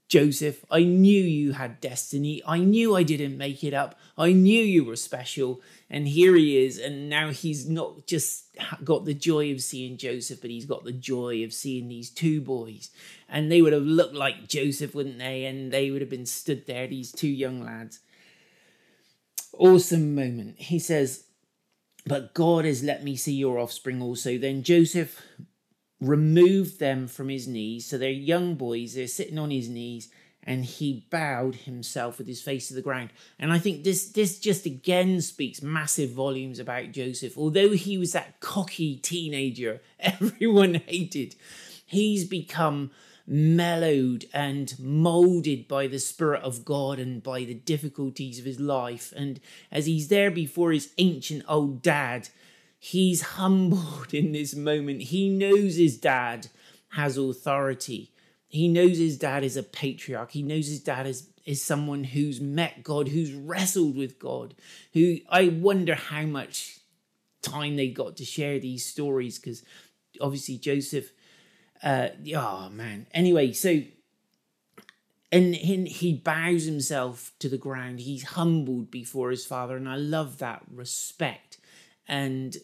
Joseph, 0.08 0.64
I 0.70 0.84
knew 0.84 1.20
you 1.22 1.52
had 1.52 1.80
destiny. 1.80 2.40
I 2.46 2.58
knew 2.58 2.94
I 2.94 3.02
didn't 3.02 3.36
make 3.36 3.64
it 3.64 3.74
up. 3.74 3.98
I 4.16 4.32
knew 4.32 4.62
you 4.62 4.84
were 4.84 4.96
special. 4.96 5.60
And 5.90 6.06
here 6.06 6.36
he 6.36 6.64
is. 6.64 6.78
And 6.78 7.08
now 7.08 7.30
he's 7.30 7.68
not 7.68 8.06
just 8.06 8.56
got 8.84 9.04
the 9.04 9.14
joy 9.14 9.50
of 9.52 9.62
seeing 9.62 9.96
Joseph, 9.96 10.40
but 10.40 10.50
he's 10.50 10.64
got 10.64 10.84
the 10.84 10.92
joy 10.92 11.42
of 11.42 11.52
seeing 11.52 11.88
these 11.88 12.08
two 12.08 12.40
boys. 12.40 12.90
And 13.28 13.50
they 13.50 13.60
would 13.60 13.72
have 13.72 13.82
looked 13.82 14.14
like 14.14 14.46
Joseph, 14.46 14.94
wouldn't 14.94 15.18
they? 15.18 15.44
And 15.44 15.72
they 15.72 15.90
would 15.90 16.02
have 16.02 16.10
been 16.10 16.26
stood 16.26 16.66
there, 16.66 16.86
these 16.86 17.10
two 17.10 17.28
young 17.28 17.64
lads. 17.64 17.98
Awesome 19.58 20.14
moment. 20.14 20.60
He 20.60 20.78
says, 20.78 21.24
But 22.06 22.32
God 22.32 22.64
has 22.64 22.84
let 22.84 23.02
me 23.02 23.16
see 23.16 23.34
your 23.34 23.58
offspring 23.58 24.00
also. 24.00 24.38
Then 24.38 24.62
Joseph 24.62 25.20
removed 26.00 26.78
them 26.78 27.06
from 27.06 27.28
his 27.28 27.48
knees. 27.48 27.86
So 27.86 27.98
they're 27.98 28.10
young 28.10 28.54
boys, 28.54 28.94
they're 28.94 29.06
sitting 29.06 29.38
on 29.38 29.50
his 29.50 29.68
knees, 29.68 30.10
and 30.42 30.64
he 30.64 31.06
bowed 31.10 31.56
himself 31.56 32.18
with 32.18 32.28
his 32.28 32.40
face 32.40 32.68
to 32.68 32.74
the 32.74 32.82
ground. 32.82 33.10
And 33.38 33.52
I 33.52 33.58
think 33.58 33.82
this 33.82 34.08
this 34.10 34.38
just 34.38 34.64
again 34.64 35.20
speaks 35.20 35.60
massive 35.60 36.10
volumes 36.10 36.58
about 36.58 36.92
Joseph. 36.92 37.36
Although 37.36 37.70
he 37.70 37.98
was 37.98 38.12
that 38.12 38.40
cocky 38.40 38.96
teenager 38.96 39.82
everyone 40.00 40.74
hated, 40.74 41.34
he's 41.84 42.24
become 42.24 42.90
mellowed 43.26 44.24
and 44.32 44.78
molded 44.78 45.66
by 45.66 45.88
the 45.88 45.98
Spirit 45.98 46.42
of 46.42 46.64
God 46.64 47.00
and 47.00 47.22
by 47.22 47.40
the 47.40 47.54
difficulties 47.54 48.38
of 48.38 48.44
his 48.44 48.60
life. 48.60 49.12
And 49.16 49.40
as 49.72 49.86
he's 49.86 50.08
there 50.08 50.30
before 50.30 50.70
his 50.70 50.92
ancient 50.98 51.42
old 51.48 51.82
dad, 51.82 52.28
He's 52.86 53.20
humbled 53.22 54.14
in 54.14 54.30
this 54.30 54.54
moment. 54.54 55.02
He 55.02 55.28
knows 55.28 55.74
his 55.74 55.98
dad 55.98 56.46
has 56.90 57.16
authority. 57.16 58.12
He 58.46 58.68
knows 58.68 58.98
his 58.98 59.18
dad 59.18 59.42
is 59.42 59.56
a 59.56 59.64
patriarch. 59.64 60.30
He 60.30 60.44
knows 60.44 60.68
his 60.68 60.84
dad 60.84 61.04
is, 61.04 61.28
is 61.44 61.60
someone 61.60 62.04
who's 62.04 62.40
met 62.40 62.84
God, 62.84 63.08
who's 63.08 63.32
wrestled 63.32 63.96
with 63.96 64.20
God, 64.20 64.54
who 64.92 65.16
I 65.28 65.48
wonder 65.48 65.96
how 65.96 66.26
much 66.26 66.78
time 67.42 67.74
they 67.74 67.88
got 67.88 68.16
to 68.18 68.24
share 68.24 68.60
these 68.60 68.86
stories 68.86 69.40
because 69.40 69.64
obviously 70.20 70.56
Joseph, 70.56 71.10
uh, 71.82 72.10
oh 72.36 72.68
man. 72.70 73.08
Anyway, 73.10 73.52
so 73.52 73.82
and 75.32 75.56
he 75.56 76.14
bows 76.14 76.62
himself 76.62 77.32
to 77.40 77.48
the 77.48 77.58
ground. 77.58 77.98
He's 77.98 78.22
humbled 78.22 78.92
before 78.92 79.30
his 79.32 79.44
father, 79.44 79.76
and 79.76 79.88
I 79.88 79.96
love 79.96 80.38
that 80.38 80.62
respect 80.72 81.58
and 82.08 82.56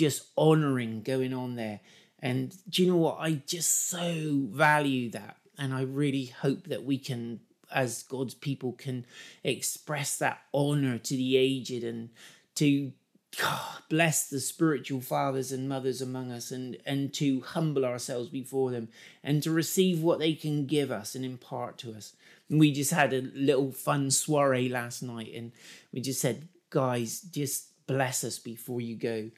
just 0.00 0.28
honoring 0.34 1.02
going 1.02 1.34
on 1.34 1.56
there. 1.56 1.80
And 2.20 2.56
do 2.70 2.82
you 2.82 2.88
know 2.88 2.96
what? 2.96 3.18
I 3.20 3.42
just 3.46 3.88
so 3.88 4.46
value 4.50 5.10
that. 5.10 5.36
And 5.58 5.74
I 5.74 5.82
really 5.82 6.24
hope 6.24 6.68
that 6.68 6.84
we 6.84 6.96
can, 6.96 7.40
as 7.70 8.02
God's 8.02 8.32
people, 8.32 8.72
can 8.72 9.04
express 9.44 10.16
that 10.16 10.40
honor 10.54 10.96
to 10.96 11.14
the 11.14 11.36
aged 11.36 11.84
and 11.84 12.08
to 12.54 12.92
God, 13.38 13.82
bless 13.90 14.26
the 14.26 14.40
spiritual 14.40 15.02
fathers 15.02 15.52
and 15.52 15.68
mothers 15.68 16.00
among 16.00 16.32
us 16.32 16.50
and, 16.50 16.78
and 16.86 17.12
to 17.14 17.42
humble 17.42 17.84
ourselves 17.84 18.30
before 18.30 18.70
them 18.70 18.88
and 19.22 19.42
to 19.42 19.50
receive 19.50 20.02
what 20.02 20.18
they 20.18 20.32
can 20.32 20.66
give 20.66 20.90
us 20.90 21.14
and 21.14 21.26
impart 21.26 21.76
to 21.78 21.92
us. 21.92 22.14
We 22.48 22.72
just 22.72 22.90
had 22.90 23.12
a 23.12 23.20
little 23.34 23.70
fun 23.70 24.10
soiree 24.10 24.70
last 24.70 25.02
night 25.02 25.32
and 25.34 25.52
we 25.92 26.00
just 26.00 26.22
said, 26.22 26.48
guys, 26.70 27.20
just 27.20 27.86
bless 27.86 28.24
us 28.24 28.38
before 28.38 28.80
you 28.80 28.96
go 28.96 29.30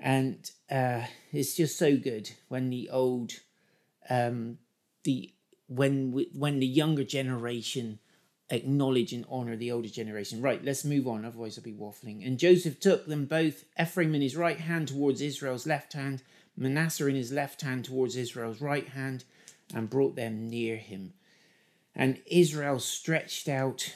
and 0.00 0.50
uh, 0.70 1.04
it's 1.32 1.54
just 1.54 1.78
so 1.78 1.96
good 1.96 2.30
when 2.48 2.70
the 2.70 2.88
old, 2.90 3.32
um, 4.08 4.58
the 5.04 5.32
when 5.66 6.26
when 6.32 6.60
the 6.60 6.66
younger 6.66 7.04
generation 7.04 7.98
acknowledge 8.50 9.12
and 9.12 9.26
honor 9.28 9.56
the 9.56 9.70
older 9.70 9.88
generation. 9.88 10.40
Right, 10.40 10.64
let's 10.64 10.84
move 10.84 11.06
on, 11.06 11.24
otherwise 11.24 11.58
I'll 11.58 11.64
be 11.64 11.72
waffling. 11.72 12.26
And 12.26 12.38
Joseph 12.38 12.80
took 12.80 13.06
them 13.06 13.26
both, 13.26 13.64
Ephraim 13.80 14.14
in 14.14 14.22
his 14.22 14.36
right 14.36 14.60
hand 14.60 14.88
towards 14.88 15.20
Israel's 15.20 15.66
left 15.66 15.92
hand, 15.92 16.22
Manasseh 16.56 17.06
in 17.06 17.14
his 17.14 17.32
left 17.32 17.62
hand 17.62 17.84
towards 17.84 18.16
Israel's 18.16 18.60
right 18.60 18.88
hand, 18.88 19.24
and 19.74 19.90
brought 19.90 20.16
them 20.16 20.48
near 20.48 20.76
him. 20.76 21.12
And 21.94 22.20
Israel 22.26 22.78
stretched 22.78 23.48
out 23.48 23.92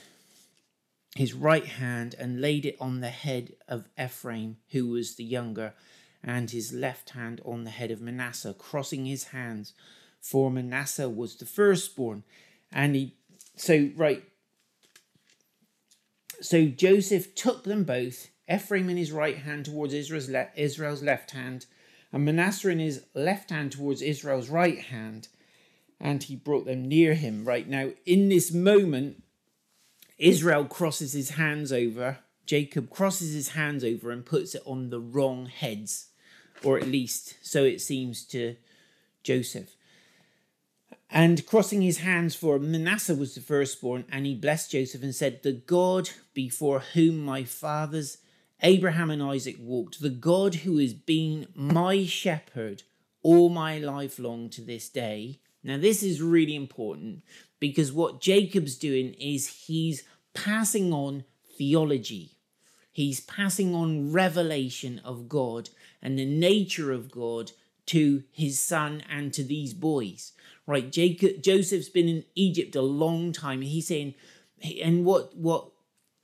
his 1.16 1.34
right 1.34 1.66
hand 1.66 2.14
and 2.18 2.40
laid 2.40 2.64
it 2.64 2.76
on 2.80 3.00
the 3.00 3.10
head 3.10 3.54
of 3.68 3.88
Ephraim, 4.02 4.56
who 4.70 4.88
was 4.88 5.16
the 5.16 5.24
younger, 5.24 5.74
and 6.24 6.50
his 6.50 6.72
left 6.72 7.10
hand 7.10 7.40
on 7.44 7.64
the 7.64 7.70
head 7.70 7.90
of 7.90 8.00
Manasseh, 8.00 8.54
crossing 8.58 9.06
his 9.06 9.24
hands, 9.24 9.74
for 10.20 10.50
Manasseh 10.50 11.10
was 11.10 11.36
the 11.36 11.44
firstborn. 11.44 12.22
And 12.72 12.94
he, 12.94 13.14
so, 13.56 13.90
right. 13.96 14.24
So 16.40 16.66
Joseph 16.66 17.34
took 17.34 17.64
them 17.64 17.84
both, 17.84 18.30
Ephraim 18.50 18.88
in 18.88 18.96
his 18.96 19.12
right 19.12 19.38
hand 19.38 19.66
towards 19.66 19.92
Israel's, 19.92 20.28
le- 20.28 20.48
Israel's 20.56 21.02
left 21.02 21.32
hand, 21.32 21.66
and 22.12 22.24
Manasseh 22.24 22.68
in 22.68 22.78
his 22.78 23.04
left 23.14 23.50
hand 23.50 23.72
towards 23.72 24.00
Israel's 24.00 24.48
right 24.48 24.78
hand, 24.78 25.28
and 26.00 26.22
he 26.22 26.36
brought 26.36 26.64
them 26.64 26.88
near 26.88 27.14
him. 27.14 27.44
Right 27.44 27.68
now, 27.68 27.90
in 28.06 28.28
this 28.28 28.52
moment, 28.52 29.22
Israel 30.22 30.64
crosses 30.64 31.12
his 31.12 31.30
hands 31.30 31.72
over, 31.72 32.18
Jacob 32.46 32.90
crosses 32.90 33.34
his 33.34 33.50
hands 33.50 33.84
over 33.84 34.10
and 34.10 34.24
puts 34.24 34.54
it 34.54 34.62
on 34.64 34.90
the 34.90 35.00
wrong 35.00 35.46
heads 35.46 36.08
or 36.64 36.78
at 36.78 36.86
least 36.86 37.34
so 37.42 37.64
it 37.64 37.80
seems 37.80 38.24
to 38.26 38.56
Joseph. 39.22 39.76
And 41.10 41.44
crossing 41.46 41.82
his 41.82 41.98
hands 41.98 42.34
for 42.34 42.58
Manasseh 42.58 43.14
was 43.14 43.34
the 43.34 43.40
firstborn, 43.42 44.04
and 44.10 44.24
he 44.24 44.34
blessed 44.34 44.70
Joseph 44.70 45.02
and 45.02 45.14
said, 45.14 45.42
The 45.42 45.52
God 45.52 46.08
before 46.32 46.80
whom 46.80 47.22
my 47.22 47.44
fathers 47.44 48.18
Abraham 48.62 49.10
and 49.10 49.22
Isaac 49.22 49.56
walked, 49.60 50.00
the 50.00 50.08
God 50.08 50.56
who 50.56 50.78
has 50.78 50.94
been 50.94 51.48
my 51.54 52.06
shepherd 52.06 52.84
all 53.22 53.48
my 53.48 53.78
life 53.78 54.18
long 54.18 54.48
to 54.50 54.62
this 54.62 54.88
day. 54.88 55.40
Now, 55.64 55.76
this 55.76 56.02
is 56.02 56.22
really 56.22 56.56
important 56.56 57.22
because 57.60 57.92
what 57.92 58.20
Jacob's 58.20 58.76
doing 58.76 59.14
is 59.14 59.66
he's 59.66 60.04
passing 60.34 60.92
on 60.92 61.24
theology. 61.56 62.36
He's 62.92 63.20
passing 63.20 63.74
on 63.74 64.12
revelation 64.12 65.00
of 65.04 65.28
God 65.28 65.70
and 66.02 66.18
the 66.18 66.26
nature 66.26 66.92
of 66.92 67.10
God 67.10 67.52
to 67.86 68.24
his 68.30 68.60
son 68.60 69.02
and 69.10 69.32
to 69.32 69.42
these 69.42 69.74
boys. 69.74 70.32
Right, 70.66 70.92
Jacob 70.92 71.42
Joseph's 71.42 71.88
been 71.88 72.08
in 72.08 72.24
Egypt 72.34 72.76
a 72.76 72.82
long 72.82 73.32
time. 73.32 73.62
He's 73.62 73.88
saying, 73.88 74.14
and 74.82 75.04
what 75.04 75.36
what 75.36 75.72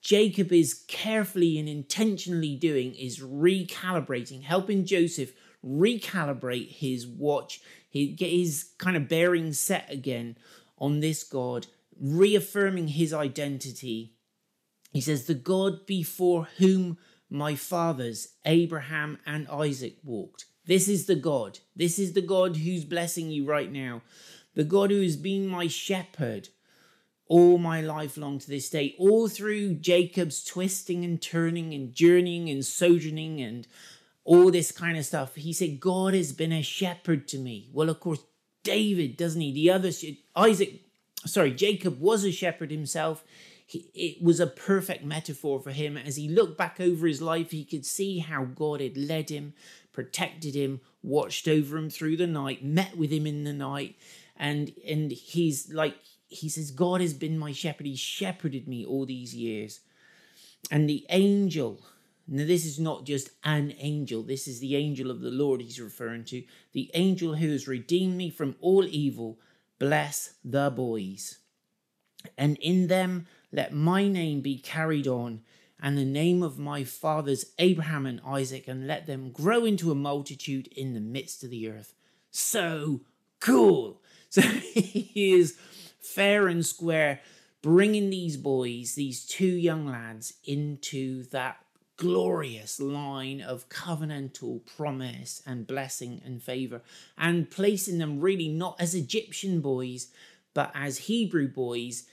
Jacob 0.01 0.53
is 0.53 0.85
carefully 0.87 1.59
and 1.59 1.69
intentionally 1.69 2.55
doing 2.55 2.95
is 2.95 3.21
recalibrating, 3.21 4.43
helping 4.43 4.85
Joseph 4.85 5.33
recalibrate 5.65 6.69
his 6.69 7.07
watch, 7.07 7.61
his, 7.91 8.11
get 8.15 8.31
his 8.31 8.71
kind 8.79 8.97
of 8.97 9.09
bearing 9.09 9.53
set 9.53 9.91
again 9.91 10.37
on 10.79 11.01
this 11.01 11.25
God, 11.25 11.67
reaffirming 12.01 12.89
his 12.89 13.13
identity. 13.13 14.15
He 14.93 15.01
says, 15.01 15.27
The 15.27 15.35
God 15.35 15.87
before 15.87 16.49
whom 16.59 16.99
my 17.31 17.55
fathers, 17.55 18.29
Abraham 18.45 19.19
and 19.27 19.49
Isaac, 19.49 19.99
walked. 20.03 20.47
This 20.67 20.89
is 20.89 21.07
the 21.07 21.17
God. 21.17 21.61
This 21.75 21.99
is 21.99 22.13
the 22.13 22.23
God 22.23 22.57
who's 22.57 22.85
blessing 22.85 23.31
you 23.31 23.47
right 23.47 23.71
now. 23.71 24.03
The 24.55 24.65
God 24.65 24.91
who 24.91 25.03
has 25.03 25.17
been 25.17 25.47
my 25.47 25.67
shepherd 25.67 26.49
all 27.29 27.59
my 27.59 27.81
life 27.81 28.17
long 28.17 28.39
to 28.39 28.49
this 28.49 28.71
day, 28.71 28.95
all 28.99 29.29
through 29.29 29.75
Jacob's 29.75 30.43
twisting 30.43 31.05
and 31.05 31.21
turning 31.21 31.75
and 31.75 31.93
journeying 31.93 32.49
and 32.49 32.65
sojourning 32.65 33.41
and 33.41 33.67
all 34.25 34.51
this 34.51 34.73
kind 34.73 34.99
of 34.99 35.05
stuff. 35.05 35.35
He 35.35 35.53
said, 35.53 35.81
God 35.81 36.15
has 36.15 36.33
been 36.33 36.53
a 36.53 36.63
shepherd 36.63 37.29
to 37.29 37.39
me. 37.39 37.69
Well, 37.73 37.91
of 37.91 38.01
course, 38.01 38.21
David, 38.65 39.17
doesn't 39.17 39.41
he? 39.41 39.53
The 39.53 39.71
other, 39.71 39.91
Isaac, 40.35 40.81
sorry, 41.27 41.53
Jacob 41.53 42.01
was 42.01 42.25
a 42.25 42.33
shepherd 42.33 42.71
himself. 42.71 43.25
He, 43.67 43.91
it 43.95 44.23
was 44.23 44.41
a 44.41 44.47
perfect 44.47 45.05
metaphor 45.05 45.61
for 45.61 45.73
him. 45.73 45.97
As 45.97 46.17
he 46.17 46.29
looked 46.29 46.57
back 46.57 46.81
over 46.81 47.07
his 47.07 47.21
life, 47.21 47.51
he 47.51 47.65
could 47.65 47.85
see 47.85 48.19
how 48.19 48.45
God 48.45 48.81
had 48.81 48.97
led 48.97 49.31
him, 49.31 49.53
protected 49.93 50.55
him, 50.55 50.81
watched 51.03 51.47
over 51.49 51.77
him 51.77 51.91
through 51.91 52.17
the 52.17 52.27
night, 52.27 52.65
met 52.65 52.97
with 52.97 53.11
him 53.11 53.27
in 53.27 53.45
the 53.45 53.53
night. 53.53 53.97
And, 54.37 54.73
and 54.87 55.11
he's 55.11 55.73
like, 55.73 55.97
he 56.29 56.49
says, 56.49 56.71
God 56.71 57.01
has 57.01 57.15
been 57.15 57.39
my 57.39 57.53
shepherd. 57.53 57.87
He 57.87 57.97
shepherded 57.97 58.69
me 58.69 58.85
all 58.85 59.07
these 59.07 59.35
years. 59.35 59.81
And 60.71 60.89
the 60.89 61.07
angel, 61.09 61.83
now 62.27 62.47
this 62.47 62.65
is 62.65 62.79
not 62.79 63.05
just 63.05 63.31
an 63.45 63.75
angel, 63.79 64.23
this 64.23 64.47
is 64.47 64.61
the 64.61 64.77
angel 64.77 65.11
of 65.11 65.21
the 65.21 65.31
Lord 65.31 65.61
he's 65.61 65.81
referring 65.81 66.25
to. 66.25 66.43
The 66.73 66.91
angel 66.95 67.35
who 67.35 67.51
has 67.51 67.69
redeemed 67.69 68.17
me 68.17 68.31
from 68.31 68.57
all 68.61 68.87
evil, 68.87 69.39
bless 69.79 70.35
the 70.45 70.71
boys. 70.71 71.39
And 72.37 72.57
in 72.59 72.89
them 72.89 73.27
let 73.53 73.73
my 73.73 74.09
name 74.09 74.41
be 74.41 74.59
carried 74.59 75.07
on, 75.07 75.43
and 75.81 75.97
the 75.97 76.05
name 76.05 76.43
of 76.43 76.59
my 76.59 76.85
fathers 76.85 77.47
Abraham 77.59 78.05
and 78.07 78.21
Isaac, 78.27 78.69
and 78.69 78.87
let 78.87 79.07
them 79.07 79.31
grow 79.31 79.65
into 79.65 79.91
a 79.91 79.95
multitude 79.95 80.67
in 80.69 80.95
the 80.95 81.01
midst 81.01 81.45
of 81.45 81.51
the 81.51 81.69
earth. 81.69 81.95
So 82.31 83.03
cool. 83.41 84.03
So 84.31 84.43
he 84.43 85.33
is 85.33 85.57
fair 86.03 86.49
and 86.49 86.65
square, 86.65 87.21
bringing 87.63 88.11
these 88.11 88.37
boys, 88.37 88.95
these 88.95 89.25
two 89.25 89.47
young 89.47 89.87
lads, 89.87 90.35
into 90.45 91.23
that 91.31 91.57
glorious 91.99 92.81
line 92.81 93.43
of 93.43 93.69
covenantal 93.69 94.65
promise 94.65 95.43
and 95.45 95.67
blessing 95.67 96.23
and 96.25 96.43
favor, 96.43 96.81
and 97.19 97.51
placing 97.51 97.99
them 97.99 98.21
really 98.21 98.49
not 98.49 98.81
as 98.81 98.95
Egyptian 98.95 99.61
boys, 99.61 100.09
but 100.55 100.73
as 100.75 100.99
Hebrew 100.99 101.49
boys 101.49 102.05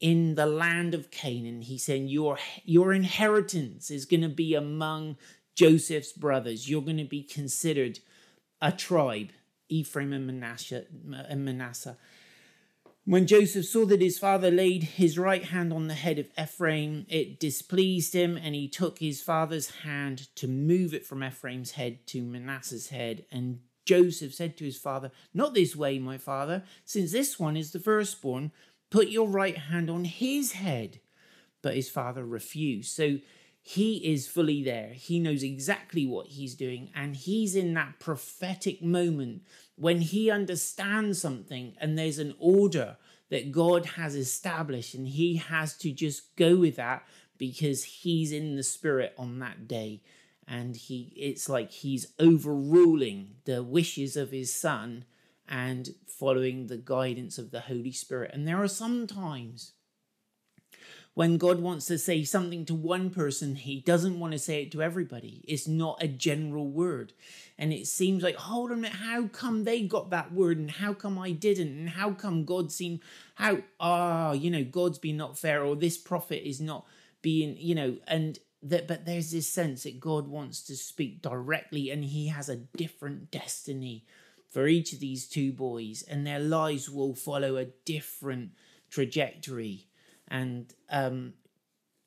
in 0.00 0.34
the 0.34 0.46
land 0.46 0.94
of 0.94 1.10
Canaan. 1.10 1.62
He's 1.62 1.84
saying 1.84 2.08
your 2.08 2.38
your 2.64 2.92
inheritance 2.92 3.90
is 3.90 4.04
going 4.04 4.22
to 4.22 4.28
be 4.28 4.54
among 4.54 5.16
Joseph's 5.54 6.12
brothers. 6.12 6.68
You're 6.68 6.82
going 6.82 6.96
to 6.96 7.04
be 7.04 7.22
considered 7.22 8.00
a 8.60 8.72
tribe, 8.72 9.30
Ephraim 9.68 10.12
and 10.12 10.26
Manasseh, 10.26 10.86
and 11.28 11.44
Manasseh. 11.44 11.96
When 13.06 13.26
Joseph 13.26 13.66
saw 13.66 13.84
that 13.86 14.00
his 14.00 14.18
father 14.18 14.50
laid 14.50 14.82
his 14.82 15.18
right 15.18 15.44
hand 15.44 15.74
on 15.74 15.88
the 15.88 15.94
head 15.94 16.18
of 16.18 16.30
Ephraim, 16.40 17.04
it 17.10 17.38
displeased 17.38 18.14
him, 18.14 18.38
and 18.38 18.54
he 18.54 18.66
took 18.66 18.98
his 18.98 19.20
father's 19.20 19.70
hand 19.80 20.34
to 20.36 20.48
move 20.48 20.94
it 20.94 21.04
from 21.04 21.22
Ephraim's 21.22 21.72
head 21.72 22.06
to 22.06 22.22
Manasseh's 22.22 22.88
head. 22.88 23.26
And 23.30 23.60
Joseph 23.84 24.32
said 24.32 24.56
to 24.56 24.64
his 24.64 24.78
father, 24.78 25.10
Not 25.34 25.52
this 25.52 25.76
way, 25.76 25.98
my 25.98 26.16
father, 26.16 26.62
since 26.86 27.12
this 27.12 27.38
one 27.38 27.58
is 27.58 27.72
the 27.72 27.78
firstborn, 27.78 28.52
put 28.88 29.08
your 29.08 29.28
right 29.28 29.58
hand 29.58 29.90
on 29.90 30.04
his 30.04 30.52
head. 30.52 31.00
But 31.60 31.74
his 31.74 31.90
father 31.90 32.24
refused. 32.24 32.90
So 32.90 33.18
he 33.60 33.96
is 33.96 34.26
fully 34.26 34.62
there. 34.62 34.92
He 34.94 35.18
knows 35.18 35.42
exactly 35.42 36.06
what 36.06 36.28
he's 36.28 36.54
doing, 36.54 36.90
and 36.94 37.16
he's 37.16 37.54
in 37.54 37.74
that 37.74 37.98
prophetic 37.98 38.82
moment 38.82 39.42
when 39.76 40.00
he 40.00 40.30
understands 40.30 41.20
something 41.20 41.74
and 41.80 41.98
there's 41.98 42.18
an 42.18 42.34
order 42.38 42.96
that 43.30 43.52
God 43.52 43.86
has 43.86 44.14
established, 44.14 44.94
and 44.94 45.08
he 45.08 45.36
has 45.36 45.76
to 45.78 45.90
just 45.90 46.36
go 46.36 46.56
with 46.56 46.76
that 46.76 47.04
because 47.38 47.84
he's 47.84 48.32
in 48.32 48.56
the 48.56 48.62
spirit 48.62 49.14
on 49.18 49.38
that 49.40 49.66
day. 49.66 50.02
And 50.46 50.76
he 50.76 51.12
it's 51.16 51.48
like 51.48 51.70
he's 51.70 52.12
overruling 52.18 53.36
the 53.44 53.62
wishes 53.62 54.16
of 54.16 54.30
his 54.30 54.54
son 54.54 55.06
and 55.48 55.94
following 56.06 56.66
the 56.66 56.76
guidance 56.76 57.38
of 57.38 57.50
the 57.50 57.60
Holy 57.60 57.92
Spirit. 57.92 58.30
And 58.34 58.46
there 58.46 58.62
are 58.62 58.68
some 58.68 59.06
times 59.06 59.72
when 61.14 61.38
God 61.38 61.60
wants 61.60 61.86
to 61.86 61.96
say 61.96 62.24
something 62.24 62.64
to 62.66 62.74
one 62.74 63.08
person, 63.10 63.54
he 63.54 63.80
doesn't 63.80 64.18
want 64.18 64.32
to 64.32 64.38
say 64.38 64.62
it 64.62 64.72
to 64.72 64.82
everybody. 64.82 65.44
It's 65.46 65.68
not 65.68 66.02
a 66.02 66.08
general 66.08 66.68
word. 66.68 67.12
And 67.56 67.72
it 67.72 67.86
seems 67.86 68.24
like, 68.24 68.34
hold 68.34 68.72
on 68.72 68.78
a 68.78 68.80
minute, 68.80 68.96
how 68.96 69.28
come 69.28 69.62
they 69.62 69.82
got 69.82 70.10
that 70.10 70.32
word 70.32 70.58
and 70.58 70.70
how 70.70 70.92
come 70.92 71.16
I 71.16 71.30
didn't? 71.30 71.68
And 71.68 71.88
how 71.88 72.10
come 72.10 72.44
God 72.44 72.72
seemed, 72.72 72.98
how, 73.36 73.58
ah, 73.78 74.30
oh, 74.30 74.32
you 74.32 74.50
know, 74.50 74.64
God's 74.64 74.98
been 74.98 75.16
not 75.16 75.38
fair 75.38 75.64
or 75.64 75.76
this 75.76 75.96
prophet 75.96 76.46
is 76.46 76.60
not 76.60 76.84
being, 77.22 77.56
you 77.58 77.76
know, 77.76 77.96
and 78.08 78.40
that, 78.64 78.88
but 78.88 79.06
there's 79.06 79.30
this 79.30 79.46
sense 79.46 79.84
that 79.84 80.00
God 80.00 80.26
wants 80.26 80.62
to 80.62 80.76
speak 80.76 81.22
directly 81.22 81.90
and 81.90 82.04
he 82.04 82.26
has 82.26 82.48
a 82.48 82.56
different 82.56 83.30
destiny 83.30 84.04
for 84.50 84.66
each 84.66 84.92
of 84.92 85.00
these 85.00 85.28
two 85.28 85.52
boys 85.52 86.02
and 86.02 86.26
their 86.26 86.40
lives 86.40 86.90
will 86.90 87.14
follow 87.14 87.56
a 87.56 87.66
different 87.84 88.50
trajectory 88.90 89.86
and 90.28 90.72
um, 90.90 91.34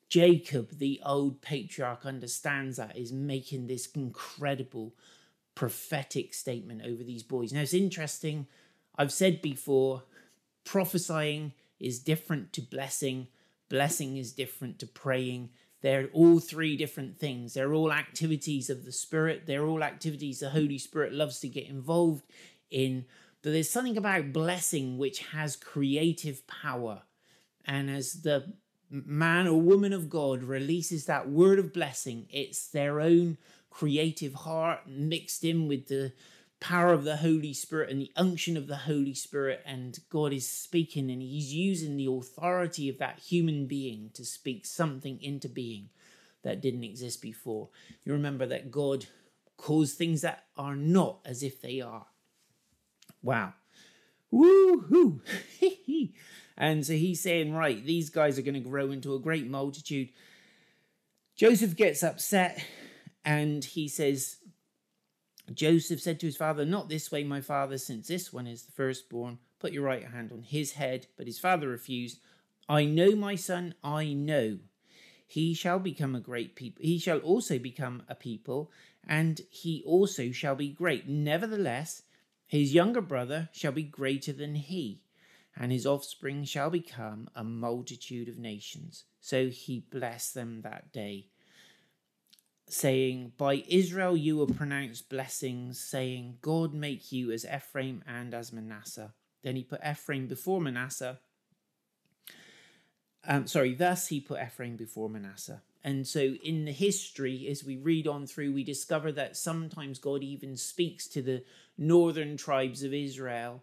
Jacob, 0.08 0.78
the 0.78 1.00
old 1.04 1.42
patriarch, 1.42 2.06
understands 2.06 2.78
that, 2.78 2.96
is 2.96 3.12
making 3.12 3.66
this 3.66 3.86
incredible 3.94 4.94
prophetic 5.54 6.34
statement 6.34 6.82
over 6.84 7.02
these 7.02 7.22
boys. 7.22 7.52
Now, 7.52 7.60
it's 7.60 7.74
interesting. 7.74 8.46
I've 8.96 9.12
said 9.12 9.42
before, 9.42 10.04
prophesying 10.64 11.52
is 11.78 11.98
different 11.98 12.52
to 12.54 12.62
blessing, 12.62 13.28
blessing 13.68 14.16
is 14.16 14.32
different 14.32 14.78
to 14.78 14.86
praying. 14.86 15.50
They're 15.80 16.08
all 16.12 16.40
three 16.40 16.76
different 16.76 17.18
things. 17.18 17.54
They're 17.54 17.74
all 17.74 17.92
activities 17.92 18.68
of 18.68 18.84
the 18.84 18.92
Spirit. 18.92 19.44
They're 19.46 19.66
all 19.66 19.84
activities 19.84 20.40
the 20.40 20.50
Holy 20.50 20.78
Spirit 20.78 21.12
loves 21.12 21.38
to 21.40 21.48
get 21.48 21.68
involved 21.68 22.24
in. 22.70 23.04
But 23.42 23.52
there's 23.52 23.70
something 23.70 23.96
about 23.96 24.32
blessing 24.32 24.98
which 24.98 25.20
has 25.20 25.54
creative 25.54 26.46
power. 26.48 27.02
And 27.68 27.90
as 27.90 28.22
the 28.22 28.54
man 28.90 29.46
or 29.46 29.60
woman 29.60 29.92
of 29.92 30.08
God 30.08 30.42
releases 30.42 31.04
that 31.04 31.28
word 31.28 31.58
of 31.58 31.74
blessing, 31.74 32.26
it's 32.30 32.66
their 32.66 33.00
own 33.00 33.36
creative 33.70 34.32
heart 34.32 34.88
mixed 34.88 35.44
in 35.44 35.68
with 35.68 35.88
the 35.88 36.14
power 36.60 36.92
of 36.92 37.04
the 37.04 37.18
Holy 37.18 37.52
Spirit 37.52 37.90
and 37.90 38.00
the 38.00 38.10
unction 38.16 38.56
of 38.56 38.66
the 38.66 38.78
Holy 38.78 39.12
Spirit. 39.12 39.62
And 39.66 39.98
God 40.08 40.32
is 40.32 40.48
speaking 40.48 41.10
and 41.10 41.20
He's 41.20 41.52
using 41.52 41.96
the 41.98 42.10
authority 42.10 42.88
of 42.88 42.98
that 42.98 43.18
human 43.20 43.66
being 43.66 44.10
to 44.14 44.24
speak 44.24 44.64
something 44.64 45.22
into 45.22 45.48
being 45.48 45.90
that 46.42 46.62
didn't 46.62 46.84
exist 46.84 47.20
before. 47.20 47.68
You 48.04 48.14
remember 48.14 48.46
that 48.46 48.70
God 48.70 49.06
calls 49.58 49.92
things 49.92 50.22
that 50.22 50.44
are 50.56 50.76
not 50.76 51.18
as 51.26 51.42
if 51.42 51.60
they 51.60 51.82
are. 51.82 52.06
Wow. 53.22 53.52
Woo 54.30 54.80
hoo! 54.80 55.22
And 56.60 56.84
so 56.84 56.92
he's 56.94 57.22
saying, 57.22 57.54
right, 57.54 57.86
these 57.86 58.10
guys 58.10 58.36
are 58.36 58.42
going 58.42 58.54
to 58.54 58.60
grow 58.60 58.90
into 58.90 59.14
a 59.14 59.20
great 59.20 59.46
multitude. 59.46 60.08
Joseph 61.36 61.76
gets 61.76 62.02
upset 62.02 62.62
and 63.24 63.64
he 63.64 63.86
says, 63.86 64.38
Joseph 65.54 66.00
said 66.00 66.18
to 66.20 66.26
his 66.26 66.36
father, 66.36 66.66
Not 66.66 66.88
this 66.88 67.12
way, 67.12 67.22
my 67.22 67.40
father, 67.40 67.78
since 67.78 68.08
this 68.08 68.32
one 68.32 68.48
is 68.48 68.64
the 68.64 68.72
firstborn. 68.72 69.38
Put 69.60 69.72
your 69.72 69.84
right 69.84 70.04
hand 70.04 70.32
on 70.32 70.42
his 70.42 70.72
head. 70.72 71.06
But 71.16 71.26
his 71.26 71.38
father 71.38 71.68
refused. 71.68 72.18
I 72.68 72.84
know, 72.84 73.12
my 73.12 73.36
son, 73.36 73.74
I 73.82 74.12
know. 74.12 74.58
He 75.26 75.54
shall 75.54 75.78
become 75.78 76.16
a 76.16 76.20
great 76.20 76.56
people. 76.56 76.84
He 76.84 76.98
shall 76.98 77.18
also 77.18 77.58
become 77.58 78.02
a 78.08 78.14
people, 78.14 78.70
and 79.06 79.40
he 79.50 79.82
also 79.86 80.32
shall 80.32 80.54
be 80.54 80.70
great. 80.70 81.08
Nevertheless, 81.08 82.02
his 82.46 82.74
younger 82.74 83.00
brother 83.00 83.48
shall 83.52 83.72
be 83.72 83.82
greater 83.82 84.32
than 84.32 84.54
he 84.54 85.02
and 85.58 85.72
his 85.72 85.86
offspring 85.86 86.44
shall 86.44 86.70
become 86.70 87.28
a 87.34 87.42
multitude 87.42 88.28
of 88.28 88.38
nations. 88.38 89.04
So 89.20 89.48
he 89.48 89.80
blessed 89.90 90.34
them 90.34 90.62
that 90.62 90.92
day, 90.92 91.26
saying, 92.68 93.32
By 93.36 93.64
Israel 93.68 94.16
you 94.16 94.36
will 94.36 94.46
pronounce 94.46 95.02
blessings, 95.02 95.80
saying, 95.80 96.38
God 96.40 96.72
make 96.72 97.10
you 97.10 97.32
as 97.32 97.44
Ephraim 97.44 98.04
and 98.06 98.34
as 98.34 98.52
Manasseh. 98.52 99.12
Then 99.42 99.56
he 99.56 99.64
put 99.64 99.80
Ephraim 99.84 100.28
before 100.28 100.60
Manasseh. 100.60 101.18
Um, 103.26 103.48
sorry, 103.48 103.74
thus 103.74 104.06
he 104.06 104.20
put 104.20 104.40
Ephraim 104.40 104.76
before 104.76 105.10
Manasseh. 105.10 105.62
And 105.82 106.06
so 106.06 106.20
in 106.20 106.66
the 106.66 106.72
history, 106.72 107.48
as 107.48 107.64
we 107.64 107.76
read 107.76 108.06
on 108.06 108.26
through, 108.26 108.52
we 108.52 108.62
discover 108.62 109.10
that 109.12 109.36
sometimes 109.36 109.98
God 109.98 110.22
even 110.22 110.56
speaks 110.56 111.08
to 111.08 111.22
the 111.22 111.44
northern 111.76 112.36
tribes 112.36 112.82
of 112.84 112.94
Israel 112.94 113.62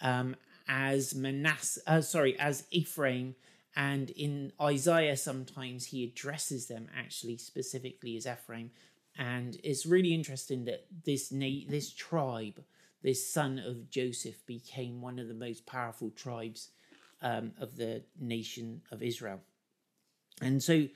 um, 0.00 0.36
as 0.68 1.14
Manasseh, 1.14 1.80
uh, 1.86 2.00
sorry, 2.00 2.38
as 2.38 2.64
Ephraim, 2.70 3.34
and 3.74 4.10
in 4.10 4.52
Isaiah 4.60 5.16
sometimes 5.16 5.86
he 5.86 6.04
addresses 6.04 6.66
them 6.66 6.88
actually 6.96 7.36
specifically 7.36 8.16
as 8.16 8.26
Ephraim, 8.26 8.70
and 9.18 9.58
it's 9.62 9.86
really 9.86 10.14
interesting 10.14 10.64
that 10.64 10.86
this 11.04 11.30
na- 11.30 11.68
this 11.68 11.92
tribe, 11.92 12.62
this 13.02 13.30
son 13.30 13.58
of 13.58 13.90
Joseph, 13.90 14.44
became 14.46 15.00
one 15.00 15.18
of 15.18 15.28
the 15.28 15.34
most 15.34 15.66
powerful 15.66 16.10
tribes 16.10 16.70
um, 17.22 17.52
of 17.60 17.76
the 17.76 18.02
nation 18.18 18.82
of 18.90 19.02
Israel, 19.02 19.40
and 20.40 20.62
so. 20.62 20.88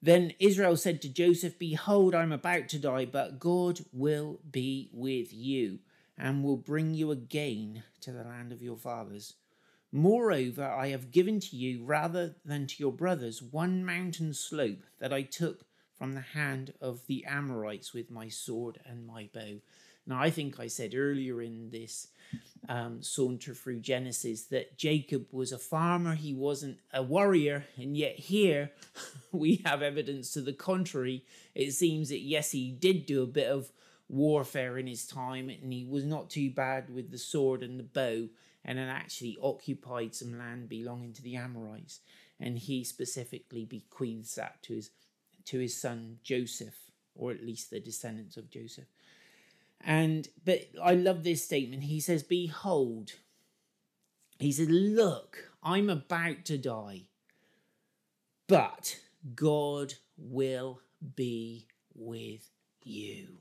Then 0.00 0.32
Israel 0.38 0.76
said 0.76 1.02
to 1.02 1.08
Joseph, 1.08 1.58
Behold, 1.58 2.14
I'm 2.14 2.30
about 2.30 2.68
to 2.68 2.78
die, 2.78 3.04
but 3.04 3.40
God 3.40 3.80
will 3.92 4.38
be 4.48 4.90
with 4.92 5.32
you 5.32 5.80
and 6.18 6.42
will 6.42 6.56
bring 6.56 6.94
you 6.94 7.10
again 7.10 7.84
to 8.00 8.12
the 8.12 8.24
land 8.24 8.52
of 8.52 8.62
your 8.62 8.76
fathers. 8.76 9.34
Moreover, 9.92 10.64
I 10.64 10.88
have 10.88 11.12
given 11.12 11.40
to 11.40 11.56
you, 11.56 11.84
rather 11.84 12.34
than 12.44 12.66
to 12.66 12.74
your 12.78 12.92
brothers, 12.92 13.40
one 13.40 13.84
mountain 13.84 14.34
slope 14.34 14.82
that 14.98 15.12
I 15.12 15.22
took 15.22 15.64
from 15.96 16.14
the 16.14 16.20
hand 16.20 16.74
of 16.80 17.06
the 17.06 17.24
Amorites 17.24 17.94
with 17.94 18.10
my 18.10 18.28
sword 18.28 18.78
and 18.84 19.06
my 19.06 19.28
bow. 19.32 19.60
Now, 20.06 20.20
I 20.20 20.30
think 20.30 20.58
I 20.58 20.68
said 20.68 20.94
earlier 20.94 21.42
in 21.42 21.70
this 21.70 22.08
um, 22.68 23.02
saunter 23.02 23.54
through 23.54 23.80
Genesis 23.80 24.44
that 24.44 24.78
Jacob 24.78 25.26
was 25.32 25.52
a 25.52 25.58
farmer, 25.58 26.14
he 26.14 26.34
wasn't 26.34 26.78
a 26.92 27.02
warrior, 27.02 27.66
and 27.76 27.96
yet 27.96 28.16
here 28.16 28.70
we 29.32 29.62
have 29.64 29.82
evidence 29.82 30.32
to 30.32 30.40
the 30.40 30.52
contrary. 30.52 31.24
It 31.54 31.72
seems 31.72 32.08
that 32.08 32.20
yes, 32.20 32.52
he 32.52 32.70
did 32.70 33.06
do 33.06 33.22
a 33.22 33.26
bit 33.26 33.48
of 33.48 33.70
warfare 34.08 34.78
in 34.78 34.86
his 34.86 35.06
time, 35.06 35.48
and 35.48 35.72
he 35.72 35.84
was 35.84 36.04
not 36.04 36.30
too 36.30 36.50
bad 36.50 36.92
with 36.92 37.10
the 37.10 37.18
sword 37.18 37.62
and 37.62 37.78
the 37.78 37.84
bow, 37.84 38.28
and 38.64 38.78
had 38.78 38.88
actually 38.88 39.38
occupied 39.42 40.14
some 40.14 40.38
land 40.38 40.68
belonging 40.68 41.12
to 41.12 41.22
the 41.22 41.36
Amorites. 41.36 42.00
And 42.40 42.58
he 42.58 42.84
specifically 42.84 43.64
bequeaths 43.64 44.36
that 44.36 44.62
to 44.64 44.74
his 44.74 44.90
to 45.46 45.58
his 45.58 45.80
son 45.80 46.18
Joseph, 46.22 46.76
or 47.14 47.30
at 47.32 47.44
least 47.44 47.70
the 47.70 47.80
descendants 47.80 48.36
of 48.36 48.50
Joseph. 48.50 48.86
And 49.80 50.28
but 50.44 50.68
I 50.82 50.94
love 50.94 51.24
this 51.24 51.44
statement. 51.44 51.84
He 51.84 52.00
says, 52.00 52.22
Behold, 52.22 53.12
he 54.38 54.52
said, 54.52 54.70
Look, 54.70 55.50
I'm 55.62 55.90
about 55.90 56.44
to 56.46 56.58
die, 56.58 57.02
but 58.46 58.98
God 59.34 59.94
will 60.16 60.80
be 61.16 61.66
with 61.94 62.50
you. 62.82 63.38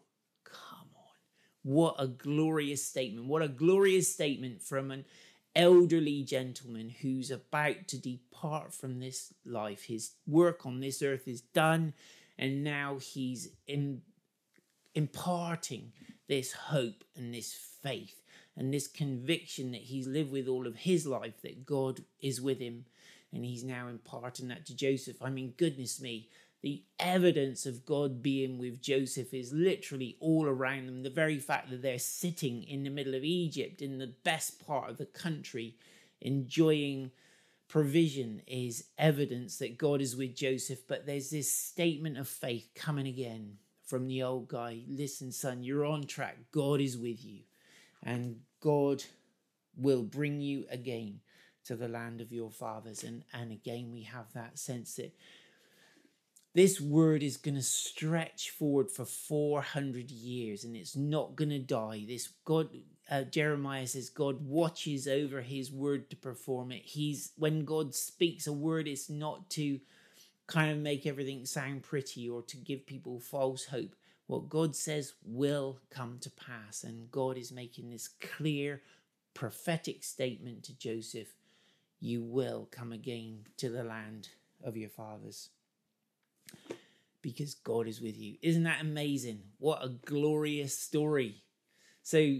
What 1.67 1.95
a 1.99 2.07
glorious 2.07 2.81
statement. 2.81 3.27
What 3.27 3.41
a 3.41 3.49
glorious 3.49 4.07
statement 4.07 4.61
from 4.61 4.89
an 4.89 5.03
elderly 5.53 6.23
gentleman 6.23 6.95
who's 7.01 7.29
about 7.29 7.89
to 7.89 7.97
depart 7.97 8.73
from 8.73 9.01
this 9.01 9.33
life. 9.45 9.83
His 9.83 10.11
work 10.25 10.65
on 10.65 10.79
this 10.79 11.01
earth 11.01 11.27
is 11.27 11.41
done, 11.41 11.93
and 12.37 12.63
now 12.63 12.99
he's 12.99 13.49
in, 13.67 14.01
imparting 14.95 15.91
this 16.29 16.53
hope 16.53 17.03
and 17.17 17.33
this 17.33 17.53
faith 17.83 18.21
and 18.55 18.73
this 18.73 18.87
conviction 18.87 19.73
that 19.73 19.81
he's 19.81 20.07
lived 20.07 20.31
with 20.31 20.47
all 20.47 20.67
of 20.67 20.77
his 20.77 21.05
life 21.05 21.41
that 21.41 21.65
God 21.65 21.99
is 22.21 22.39
with 22.39 22.59
him 22.59 22.85
and 23.33 23.43
he's 23.43 23.65
now 23.65 23.89
imparting 23.89 24.47
that 24.47 24.65
to 24.67 24.73
Joseph. 24.73 25.21
I 25.21 25.29
mean, 25.29 25.53
goodness 25.57 25.99
me, 25.99 26.29
the 26.61 26.83
evidence 26.99 27.65
of 27.65 27.85
God 27.85 28.23
being 28.23 28.57
with 28.57 28.81
Joseph 28.81 29.33
is 29.33 29.53
literally 29.53 30.17
all 30.19 30.47
around 30.47 30.87
them. 30.87 31.03
The 31.03 31.09
very 31.09 31.39
fact 31.39 31.69
that 31.69 31.81
they're 31.81 31.99
sitting 31.99 32.63
in 32.63 32.83
the 32.83 32.89
middle 32.89 33.13
of 33.13 33.23
Egypt, 33.23 33.81
in 33.81 33.99
the 33.99 34.13
best 34.23 34.65
part 34.65 34.89
of 34.89 34.97
the 34.97 35.05
country, 35.05 35.75
enjoying 36.19 37.11
provision, 37.67 38.41
is 38.47 38.85
evidence 38.97 39.57
that 39.57 39.77
God 39.77 40.01
is 40.01 40.15
with 40.15 40.35
Joseph. 40.35 40.87
But 40.87 41.05
there's 41.05 41.29
this 41.29 41.51
statement 41.51 42.17
of 42.17 42.27
faith 42.27 42.69
coming 42.73 43.07
again 43.07 43.57
from 43.85 44.07
the 44.07 44.23
old 44.23 44.49
guy 44.49 44.81
listen, 44.87 45.31
son, 45.31 45.63
you're 45.63 45.85
on 45.85 46.05
track. 46.05 46.37
God 46.51 46.81
is 46.81 46.97
with 46.97 47.23
you, 47.23 47.41
and 48.03 48.37
God 48.61 49.03
will 49.77 50.03
bring 50.03 50.41
you 50.41 50.65
again 50.69 51.19
to 51.65 51.75
the 51.75 51.87
land 51.87 52.19
of 52.19 52.31
your 52.31 52.49
fathers. 52.49 53.03
And, 53.03 53.23
and 53.33 53.51
again, 53.51 53.91
we 53.91 54.03
have 54.03 54.33
that 54.33 54.57
sense 54.57 54.95
that 54.95 55.13
this 56.57 56.81
word 56.81 57.21
is 57.21 57.37
going 57.37 57.53
to 57.53 57.61
stretch 57.61 58.49
forward 58.49 58.89
for 58.89 59.05
400 59.05 60.09
years 60.09 60.63
and 60.63 60.75
it's 60.75 60.95
not 60.95 61.35
going 61.35 61.51
to 61.51 61.59
die. 61.59 62.03
This 62.07 62.29
god 62.45 62.69
uh, 63.11 63.21
jeremiah 63.25 63.85
says 63.85 64.09
god 64.09 64.43
watches 64.43 65.07
over 65.07 65.41
his 65.41 65.71
word 65.71 66.09
to 66.09 66.15
perform 66.15 66.71
it. 66.71 66.81
He's 66.83 67.31
when 67.37 67.63
god 67.63 67.93
speaks 67.93 68.47
a 68.47 68.53
word 68.53 68.87
it's 68.87 69.07
not 69.07 69.51
to 69.51 69.79
kind 70.47 70.71
of 70.71 70.79
make 70.79 71.05
everything 71.05 71.45
sound 71.45 71.83
pretty 71.83 72.27
or 72.27 72.41
to 72.41 72.57
give 72.57 72.87
people 72.87 73.19
false 73.19 73.65
hope. 73.65 73.95
What 74.25 74.49
god 74.49 74.75
says 74.75 75.13
will 75.23 75.77
come 75.91 76.17
to 76.21 76.31
pass 76.31 76.83
and 76.83 77.11
god 77.11 77.37
is 77.37 77.51
making 77.51 77.91
this 77.91 78.07
clear 78.19 78.81
prophetic 79.35 80.03
statement 80.03 80.63
to 80.63 80.73
joseph 80.75 81.35
you 81.99 82.23
will 82.23 82.67
come 82.71 82.91
again 82.91 83.41
to 83.57 83.69
the 83.69 83.83
land 83.83 84.29
of 84.63 84.75
your 84.75 84.89
fathers 84.89 85.51
because 87.21 87.55
God 87.55 87.87
is 87.87 88.01
with 88.01 88.17
you. 88.17 88.35
Isn't 88.41 88.63
that 88.63 88.81
amazing? 88.81 89.41
What 89.57 89.83
a 89.83 89.89
glorious 89.89 90.77
story. 90.77 91.43
So 92.03 92.37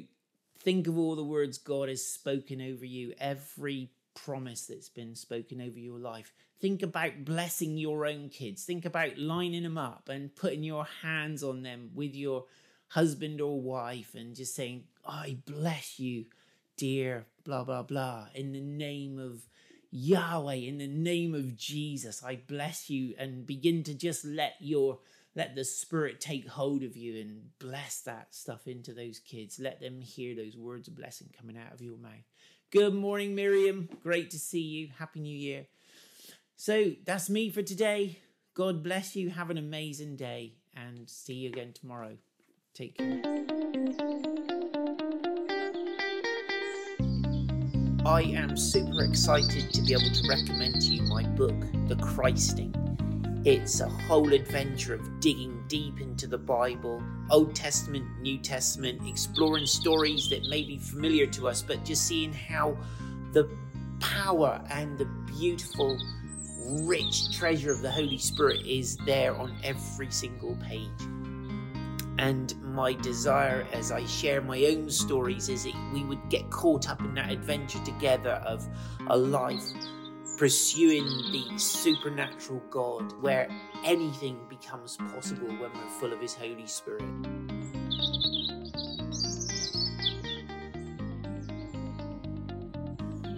think 0.60 0.88
of 0.88 0.98
all 0.98 1.16
the 1.16 1.24
words 1.24 1.58
God 1.58 1.90
has 1.90 2.06
spoken 2.06 2.62
over 2.62 2.86
you, 2.86 3.14
every 3.20 3.92
promise 4.16 4.66
that's 4.68 4.90
been 4.90 5.16
spoken 5.16 5.62
over 5.62 5.80
your 5.80 6.00
life. 6.00 6.34
Think 6.60 6.82
about 6.82 7.26
blessing 7.26 7.78
your 7.78 8.06
own 8.06 8.30
kids. 8.30 8.64
Think 8.64 8.86
about 8.86 9.18
lining 9.18 9.64
them 9.64 9.78
up 9.78 10.10
and 10.10 10.36
putting 10.36 10.64
your 10.64 10.88
hands 11.04 11.44
on 11.44 11.62
them 11.62 11.92
with 11.94 12.16
your 12.16 12.46
husband 12.90 13.42
or 13.42 13.62
wife 13.62 14.16
and 14.16 14.36
just 14.36 14.56
saying, 14.56 14.86
I 15.06 15.38
bless 15.46 16.00
you, 16.00 16.26
dear, 16.78 17.26
blah, 17.44 17.64
blah, 17.64 17.84
blah, 17.84 18.28
in 18.34 18.54
the 18.54 18.62
name 18.62 19.20
of 19.20 19.48
Yahweh, 19.92 20.54
in 20.54 20.78
the 20.78 20.88
name 20.88 21.34
of 21.34 21.56
Jesus, 21.56 22.24
I 22.24 22.36
bless 22.36 22.90
you 22.90 23.16
and 23.18 23.46
begin 23.46 23.84
to 23.84 23.94
just 23.94 24.26
let 24.26 24.56
your 24.60 25.00
let 25.36 25.56
the 25.56 25.64
spirit 25.64 26.20
take 26.20 26.48
hold 26.48 26.82
of 26.82 26.98
you 26.98 27.22
and 27.22 27.50
bless 27.60 28.02
that 28.02 28.34
stuff 28.34 28.68
into 28.68 28.92
those 28.92 29.20
kids. 29.20 29.60
Let 29.60 29.80
them 29.80 30.02
hear 30.02 30.36
those 30.36 30.58
words 30.58 30.88
of 30.88 30.96
blessing 30.96 31.30
coming 31.38 31.56
out 31.58 31.72
of 31.74 31.82
your 31.82 31.98
mouth. 31.98 32.26
Good 32.72 32.96
morning, 32.96 33.36
Miriam. 33.36 33.88
Great 34.02 34.32
to 34.32 34.40
see 34.40 34.62
you. 34.62 34.90
Happy 34.98 35.20
New 35.20 35.38
Year. 35.38 35.68
So 36.56 36.94
that's 37.06 37.30
me 37.30 37.52
for 37.52 37.62
today. 37.62 38.18
God 38.56 38.82
bless 38.82 39.16
you. 39.16 39.30
Have 39.30 39.52
an 39.52 39.60
amazing 39.60 40.16
day 40.16 40.56
and 40.76 41.08
see 41.08 41.36
you 41.36 41.50
again 41.50 41.72
tomorrow. 41.74 42.18
Take 42.74 42.98
care. 42.98 44.67
I 48.08 48.22
am 48.22 48.56
super 48.56 49.04
excited 49.04 49.74
to 49.74 49.82
be 49.82 49.92
able 49.92 50.10
to 50.10 50.30
recommend 50.30 50.80
to 50.80 50.94
you 50.94 51.02
my 51.02 51.24
book, 51.24 51.54
The 51.90 51.98
Christing. 51.98 52.74
It's 53.44 53.82
a 53.82 53.90
whole 53.90 54.32
adventure 54.32 54.94
of 54.94 55.20
digging 55.20 55.62
deep 55.68 56.00
into 56.00 56.26
the 56.26 56.38
Bible, 56.38 57.04
Old 57.30 57.54
Testament, 57.54 58.06
New 58.22 58.38
Testament, 58.38 59.02
exploring 59.06 59.66
stories 59.66 60.30
that 60.30 60.48
may 60.48 60.64
be 60.64 60.78
familiar 60.78 61.26
to 61.28 61.50
us, 61.50 61.62
but 61.62 61.84
just 61.84 62.08
seeing 62.08 62.32
how 62.32 62.78
the 63.34 63.50
power 64.00 64.62
and 64.70 64.98
the 64.98 65.06
beautiful, 65.38 66.00
rich 66.84 67.38
treasure 67.38 67.74
of 67.74 67.82
the 67.82 67.92
Holy 67.92 68.18
Spirit 68.18 68.66
is 68.66 68.96
there 69.06 69.36
on 69.36 69.54
every 69.66 70.10
single 70.12 70.56
page. 70.66 70.88
And 72.20 72.56
my 72.64 72.94
desire 72.94 73.68
as 73.74 73.92
I 73.92 74.06
share 74.06 74.42
my 74.42 74.64
own 74.66 74.90
stories 74.90 75.50
is 75.50 75.66
that 75.66 75.92
we 75.94 76.04
would 76.04 76.30
get 76.30 76.50
caught 76.50 76.90
up 76.90 77.00
in 77.02 77.14
that 77.14 77.32
adventure 77.32 77.84
together 77.84 78.42
of 78.46 78.68
a 79.08 79.18
life 79.18 79.64
pursuing 80.38 81.06
the 81.32 81.58
supernatural 81.58 82.62
God 82.70 83.12
where 83.22 83.50
anything 83.84 84.40
becomes 84.50 84.98
possible 85.12 85.48
when 85.48 85.72
we're 85.74 85.90
full 86.00 86.14
of 86.14 86.20
His 86.20 86.34
Holy 86.36 86.68
Spirit. 86.68 87.04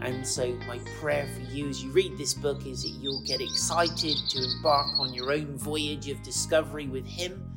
And 0.02 0.26
so, 0.26 0.54
my 0.68 0.80
prayer 1.00 1.28
for 1.36 1.54
you 1.54 1.70
as 1.70 1.84
you 1.84 1.92
read 1.92 2.18
this 2.18 2.34
book 2.34 2.66
is 2.66 2.84
that 2.84 2.90
you'll 2.90 3.24
get 3.24 3.42
excited 3.42 4.16
to 4.30 4.44
embark 4.44 4.88
on 4.98 5.14
your 5.14 5.32
own 5.32 5.58
voyage 5.58 6.10
of 6.10 6.22
discovery 6.24 6.88
with 6.88 7.06
Him 7.06 7.49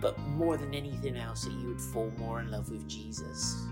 but 0.00 0.18
more 0.20 0.56
than 0.56 0.74
anything 0.74 1.16
else, 1.16 1.44
that 1.44 1.52
you 1.52 1.68
would 1.68 1.80
fall 1.80 2.12
more 2.18 2.40
in 2.40 2.50
love 2.50 2.70
with 2.70 2.88
Jesus. 2.88 3.66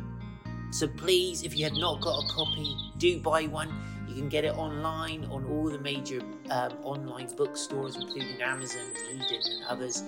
So 0.70 0.86
please, 0.88 1.44
if 1.44 1.56
you 1.56 1.64
have 1.64 1.76
not 1.76 2.00
got 2.00 2.24
a 2.24 2.28
copy, 2.28 2.76
do 2.98 3.20
buy 3.20 3.44
one. 3.46 3.72
You 4.08 4.14
can 4.16 4.28
get 4.28 4.44
it 4.44 4.56
online 4.56 5.24
on 5.26 5.44
all 5.46 5.70
the 5.70 5.78
major 5.78 6.20
um, 6.50 6.72
online 6.82 7.28
bookstores, 7.36 7.96
including 7.96 8.42
Amazon, 8.42 8.82
and 9.10 9.22
Eden, 9.22 9.40
and 9.44 9.64
others. 9.68 10.02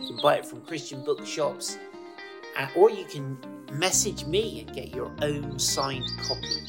You 0.00 0.08
can 0.08 0.18
buy 0.22 0.36
it 0.36 0.46
from 0.46 0.62
Christian 0.62 1.04
bookshops. 1.04 1.78
uh, 2.58 2.68
or 2.76 2.90
you 2.90 3.04
can 3.04 3.38
message 3.72 4.24
me 4.26 4.60
and 4.60 4.74
get 4.74 4.94
your 4.94 5.12
own 5.22 5.58
signed 5.58 6.04
copy. 6.28 6.60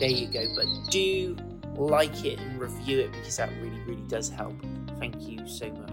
There 0.00 0.10
you 0.10 0.28
go. 0.28 0.44
But 0.56 0.66
do 0.90 1.36
like 1.76 2.24
it 2.24 2.40
and 2.40 2.60
review 2.60 3.00
it 3.00 3.12
because 3.12 3.36
that 3.38 3.50
really, 3.62 3.80
really 3.86 4.06
does 4.08 4.28
help. 4.28 4.54
Thank 4.98 5.28
you 5.28 5.46
so 5.48 5.70
much. 5.72 5.85